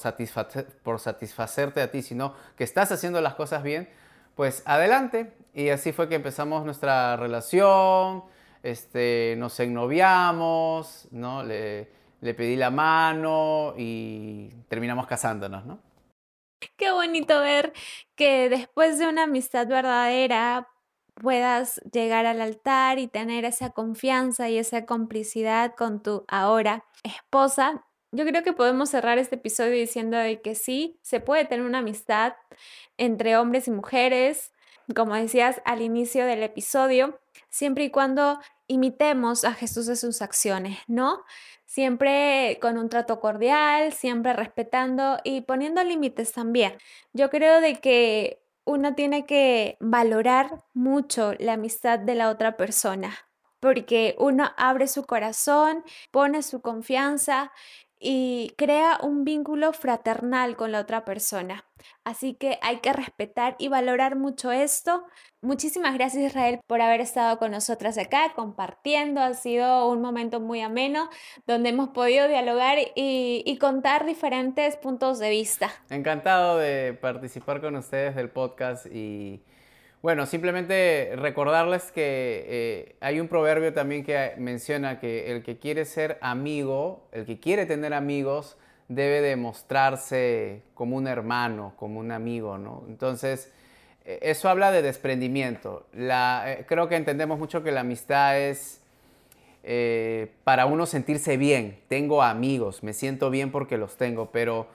por 0.84 1.00
satisfacerte 1.00 1.80
a 1.80 1.90
ti, 1.90 2.02
sino 2.02 2.34
que 2.56 2.62
estás 2.62 2.92
haciendo 2.92 3.20
las 3.20 3.34
cosas 3.34 3.64
bien, 3.64 3.88
pues 4.36 4.62
adelante. 4.64 5.32
Y 5.54 5.70
así 5.70 5.90
fue 5.90 6.08
que 6.08 6.14
empezamos 6.14 6.64
nuestra 6.64 7.16
relación, 7.16 8.22
este, 8.62 9.34
nos 9.38 9.58
ennoviamos, 9.58 11.08
¿no? 11.10 11.42
le, 11.42 11.88
le 12.20 12.34
pedí 12.34 12.54
la 12.54 12.70
mano 12.70 13.74
y 13.76 14.50
terminamos 14.68 15.08
casándonos, 15.08 15.66
¿no? 15.66 15.91
Qué 16.76 16.90
bonito 16.92 17.40
ver 17.40 17.72
que 18.14 18.48
después 18.48 18.98
de 18.98 19.08
una 19.08 19.24
amistad 19.24 19.66
verdadera 19.66 20.68
puedas 21.14 21.80
llegar 21.92 22.26
al 22.26 22.40
altar 22.40 22.98
y 22.98 23.06
tener 23.06 23.44
esa 23.44 23.70
confianza 23.70 24.48
y 24.48 24.58
esa 24.58 24.86
complicidad 24.86 25.74
con 25.76 26.02
tu 26.02 26.24
ahora 26.28 26.84
esposa. 27.02 27.84
Yo 28.12 28.26
creo 28.26 28.42
que 28.42 28.52
podemos 28.52 28.90
cerrar 28.90 29.18
este 29.18 29.36
episodio 29.36 29.72
diciendo 29.72 30.18
que 30.42 30.54
sí, 30.54 30.98
se 31.02 31.20
puede 31.20 31.46
tener 31.46 31.64
una 31.64 31.78
amistad 31.78 32.34
entre 32.98 33.36
hombres 33.36 33.68
y 33.68 33.70
mujeres, 33.70 34.52
como 34.94 35.14
decías 35.14 35.62
al 35.64 35.80
inicio 35.80 36.26
del 36.26 36.42
episodio, 36.42 37.20
siempre 37.48 37.84
y 37.84 37.90
cuando 37.90 38.38
imitemos 38.72 39.44
a 39.44 39.54
Jesús 39.54 39.88
en 39.88 39.96
sus 39.96 40.22
acciones, 40.22 40.78
¿no? 40.86 41.24
Siempre 41.66 42.58
con 42.60 42.78
un 42.78 42.88
trato 42.88 43.20
cordial, 43.20 43.92
siempre 43.92 44.32
respetando 44.32 45.18
y 45.24 45.42
poniendo 45.42 45.82
límites 45.84 46.32
también. 46.32 46.76
Yo 47.12 47.30
creo 47.30 47.60
de 47.60 47.80
que 47.80 48.42
uno 48.64 48.94
tiene 48.94 49.26
que 49.26 49.76
valorar 49.80 50.64
mucho 50.72 51.34
la 51.38 51.54
amistad 51.54 51.98
de 51.98 52.14
la 52.14 52.30
otra 52.30 52.56
persona, 52.56 53.16
porque 53.60 54.14
uno 54.18 54.50
abre 54.56 54.88
su 54.88 55.04
corazón, 55.04 55.84
pone 56.10 56.42
su 56.42 56.60
confianza 56.60 57.52
y 58.02 58.54
crea 58.56 58.98
un 59.00 59.24
vínculo 59.24 59.72
fraternal 59.72 60.56
con 60.56 60.72
la 60.72 60.80
otra 60.80 61.04
persona. 61.04 61.64
Así 62.04 62.34
que 62.34 62.58
hay 62.62 62.78
que 62.78 62.92
respetar 62.92 63.54
y 63.58 63.68
valorar 63.68 64.16
mucho 64.16 64.50
esto. 64.50 65.04
Muchísimas 65.40 65.94
gracias 65.94 66.24
Israel 66.24 66.60
por 66.66 66.80
haber 66.80 67.00
estado 67.00 67.38
con 67.38 67.52
nosotras 67.52 67.96
acá 67.98 68.32
compartiendo. 68.34 69.20
Ha 69.20 69.34
sido 69.34 69.88
un 69.88 70.00
momento 70.00 70.40
muy 70.40 70.60
ameno 70.60 71.08
donde 71.46 71.70
hemos 71.70 71.90
podido 71.90 72.26
dialogar 72.26 72.78
y, 72.94 73.42
y 73.46 73.58
contar 73.58 74.04
diferentes 74.04 74.76
puntos 74.76 75.18
de 75.18 75.30
vista. 75.30 75.70
Encantado 75.90 76.58
de 76.58 76.94
participar 76.94 77.60
con 77.60 77.76
ustedes 77.76 78.16
del 78.16 78.30
podcast 78.30 78.86
y 78.86 79.44
bueno, 80.02 80.26
simplemente 80.26 81.12
recordarles 81.14 81.92
que 81.92 82.44
eh, 82.48 82.96
hay 83.00 83.20
un 83.20 83.28
proverbio 83.28 83.72
también 83.72 84.04
que 84.04 84.34
menciona 84.36 84.98
que 84.98 85.30
el 85.30 85.44
que 85.44 85.58
quiere 85.58 85.84
ser 85.84 86.18
amigo, 86.20 87.06
el 87.12 87.24
que 87.24 87.38
quiere 87.38 87.66
tener 87.66 87.94
amigos, 87.94 88.56
debe 88.88 89.20
demostrarse 89.20 90.62
como 90.74 90.96
un 90.96 91.06
hermano, 91.06 91.74
como 91.76 92.00
un 92.00 92.10
amigo, 92.10 92.58
¿no? 92.58 92.84
Entonces, 92.88 93.52
e, 94.04 94.18
eso 94.22 94.48
habla 94.48 94.72
de 94.72 94.82
desprendimiento. 94.82 95.86
Eh, 95.94 96.64
creo 96.66 96.88
que 96.88 96.96
entendemos 96.96 97.38
mucho 97.38 97.62
que 97.62 97.70
la 97.70 97.80
amistad 97.80 98.38
es 98.40 98.80
eh, 99.62 100.32
para 100.42 100.66
uno 100.66 100.86
sentirse 100.86 101.36
bien. 101.36 101.78
Tengo 101.86 102.24
amigos, 102.24 102.82
me 102.82 102.92
siento 102.92 103.30
bien 103.30 103.52
porque 103.52 103.78
los 103.78 103.96
tengo, 103.96 104.32
pero 104.32 104.66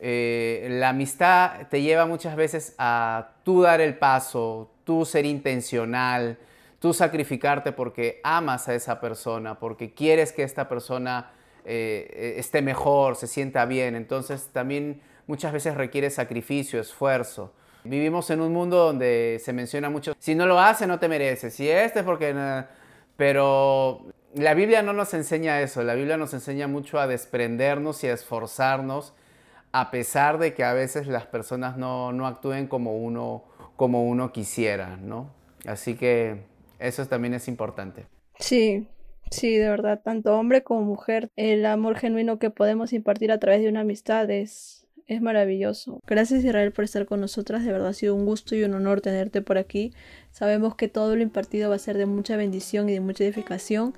eh, 0.00 0.66
la 0.70 0.90
amistad 0.90 1.68
te 1.68 1.82
lleva 1.82 2.06
muchas 2.06 2.36
veces 2.36 2.74
a 2.78 3.32
tú 3.44 3.62
dar 3.62 3.80
el 3.80 3.96
paso, 3.98 4.70
tú 4.84 5.04
ser 5.04 5.24
intencional, 5.26 6.38
tú 6.80 6.92
sacrificarte 6.92 7.72
porque 7.72 8.20
amas 8.24 8.68
a 8.68 8.74
esa 8.74 9.00
persona, 9.00 9.58
porque 9.58 9.94
quieres 9.94 10.32
que 10.32 10.42
esta 10.42 10.68
persona 10.68 11.30
eh, 11.64 12.34
esté 12.38 12.62
mejor, 12.62 13.16
se 13.16 13.26
sienta 13.26 13.64
bien. 13.64 13.94
Entonces 13.94 14.48
también 14.52 15.00
muchas 15.26 15.52
veces 15.52 15.76
requiere 15.76 16.10
sacrificio, 16.10 16.80
esfuerzo. 16.80 17.52
Vivimos 17.84 18.30
en 18.30 18.40
un 18.40 18.52
mundo 18.52 18.76
donde 18.78 19.40
se 19.42 19.52
menciona 19.52 19.90
mucho, 19.90 20.14
si 20.18 20.34
no 20.34 20.46
lo 20.46 20.60
hace 20.60 20.86
no 20.86 20.98
te 20.98 21.08
mereces, 21.08 21.54
si 21.54 21.68
este 21.68 22.00
es 22.00 22.04
porque... 22.04 22.34
Pero 23.16 24.06
la 24.34 24.54
Biblia 24.54 24.82
no 24.82 24.92
nos 24.92 25.14
enseña 25.14 25.60
eso, 25.60 25.82
la 25.82 25.94
Biblia 25.94 26.16
nos 26.16 26.32
enseña 26.32 26.66
mucho 26.66 26.98
a 26.98 27.06
desprendernos 27.06 28.02
y 28.04 28.08
a 28.08 28.14
esforzarnos 28.14 29.14
a 29.72 29.90
pesar 29.90 30.38
de 30.38 30.54
que 30.54 30.64
a 30.64 30.74
veces 30.74 31.06
las 31.06 31.26
personas 31.26 31.76
no, 31.76 32.12
no 32.12 32.26
actúen 32.26 32.66
como 32.66 32.96
uno, 32.96 33.44
como 33.76 34.06
uno 34.06 34.32
quisiera, 34.32 34.96
¿no? 34.98 35.34
Así 35.66 35.94
que 35.94 36.42
eso 36.78 37.06
también 37.06 37.34
es 37.34 37.48
importante. 37.48 38.06
Sí, 38.38 38.86
sí, 39.30 39.56
de 39.56 39.68
verdad, 39.68 40.02
tanto 40.04 40.36
hombre 40.38 40.62
como 40.62 40.82
mujer, 40.82 41.30
el 41.36 41.64
amor 41.64 41.96
genuino 41.96 42.38
que 42.38 42.50
podemos 42.50 42.92
impartir 42.92 43.32
a 43.32 43.38
través 43.38 43.62
de 43.62 43.68
una 43.68 43.80
amistad 43.80 44.30
es, 44.30 44.86
es 45.06 45.22
maravilloso. 45.22 46.00
Gracias 46.06 46.44
Israel 46.44 46.72
por 46.72 46.84
estar 46.84 47.06
con 47.06 47.20
nosotras, 47.20 47.64
de 47.64 47.72
verdad 47.72 47.88
ha 47.88 47.94
sido 47.94 48.14
un 48.14 48.26
gusto 48.26 48.54
y 48.54 48.64
un 48.64 48.74
honor 48.74 49.00
tenerte 49.00 49.40
por 49.40 49.56
aquí. 49.58 49.92
Sabemos 50.32 50.74
que 50.74 50.88
todo 50.88 51.16
lo 51.16 51.22
impartido 51.22 51.70
va 51.70 51.76
a 51.76 51.78
ser 51.78 51.96
de 51.96 52.06
mucha 52.06 52.36
bendición 52.36 52.88
y 52.88 52.92
de 52.92 53.00
mucha 53.00 53.24
edificación. 53.24 53.94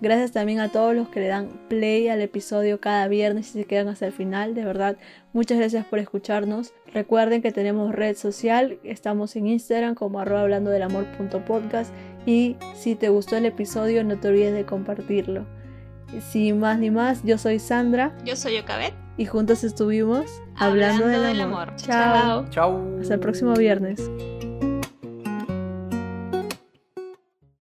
Gracias 0.00 0.32
también 0.32 0.60
a 0.60 0.68
todos 0.68 0.94
los 0.94 1.08
que 1.08 1.20
le 1.20 1.26
dan 1.26 1.48
play 1.68 2.08
al 2.08 2.20
episodio 2.20 2.80
cada 2.80 3.08
viernes 3.08 3.48
y 3.50 3.52
se 3.60 3.64
quedan 3.64 3.88
hasta 3.88 4.06
el 4.06 4.12
final. 4.12 4.54
De 4.54 4.64
verdad, 4.64 4.96
muchas 5.32 5.58
gracias 5.58 5.84
por 5.86 5.98
escucharnos. 5.98 6.72
Recuerden 6.92 7.42
que 7.42 7.50
tenemos 7.52 7.94
red 7.94 8.16
social, 8.16 8.78
estamos 8.84 9.34
en 9.36 9.48
Instagram 9.48 9.94
como 9.94 10.20
arroba 10.20 10.42
hablando 10.42 10.70
del 10.70 10.82
amor 10.82 11.06
y 12.26 12.56
si 12.74 12.94
te 12.94 13.08
gustó 13.08 13.36
el 13.36 13.46
episodio 13.46 14.04
no 14.04 14.18
te 14.18 14.28
olvides 14.28 14.54
de 14.54 14.64
compartirlo. 14.64 15.46
Sin 16.30 16.58
más 16.58 16.78
ni 16.78 16.90
más, 16.90 17.22
yo 17.22 17.36
soy 17.36 17.58
Sandra. 17.58 18.16
Yo 18.24 18.36
soy 18.36 18.58
Ocabet. 18.58 18.94
Y 19.16 19.26
juntos 19.26 19.64
estuvimos 19.64 20.26
hablando, 20.56 21.08
del, 21.08 21.40
amor. 21.40 21.74
Chao. 21.76 22.48
Chao. 22.50 22.98
Hasta 23.00 23.14
el 23.14 23.20
próximo 23.20 23.54
viernes. 23.54 24.00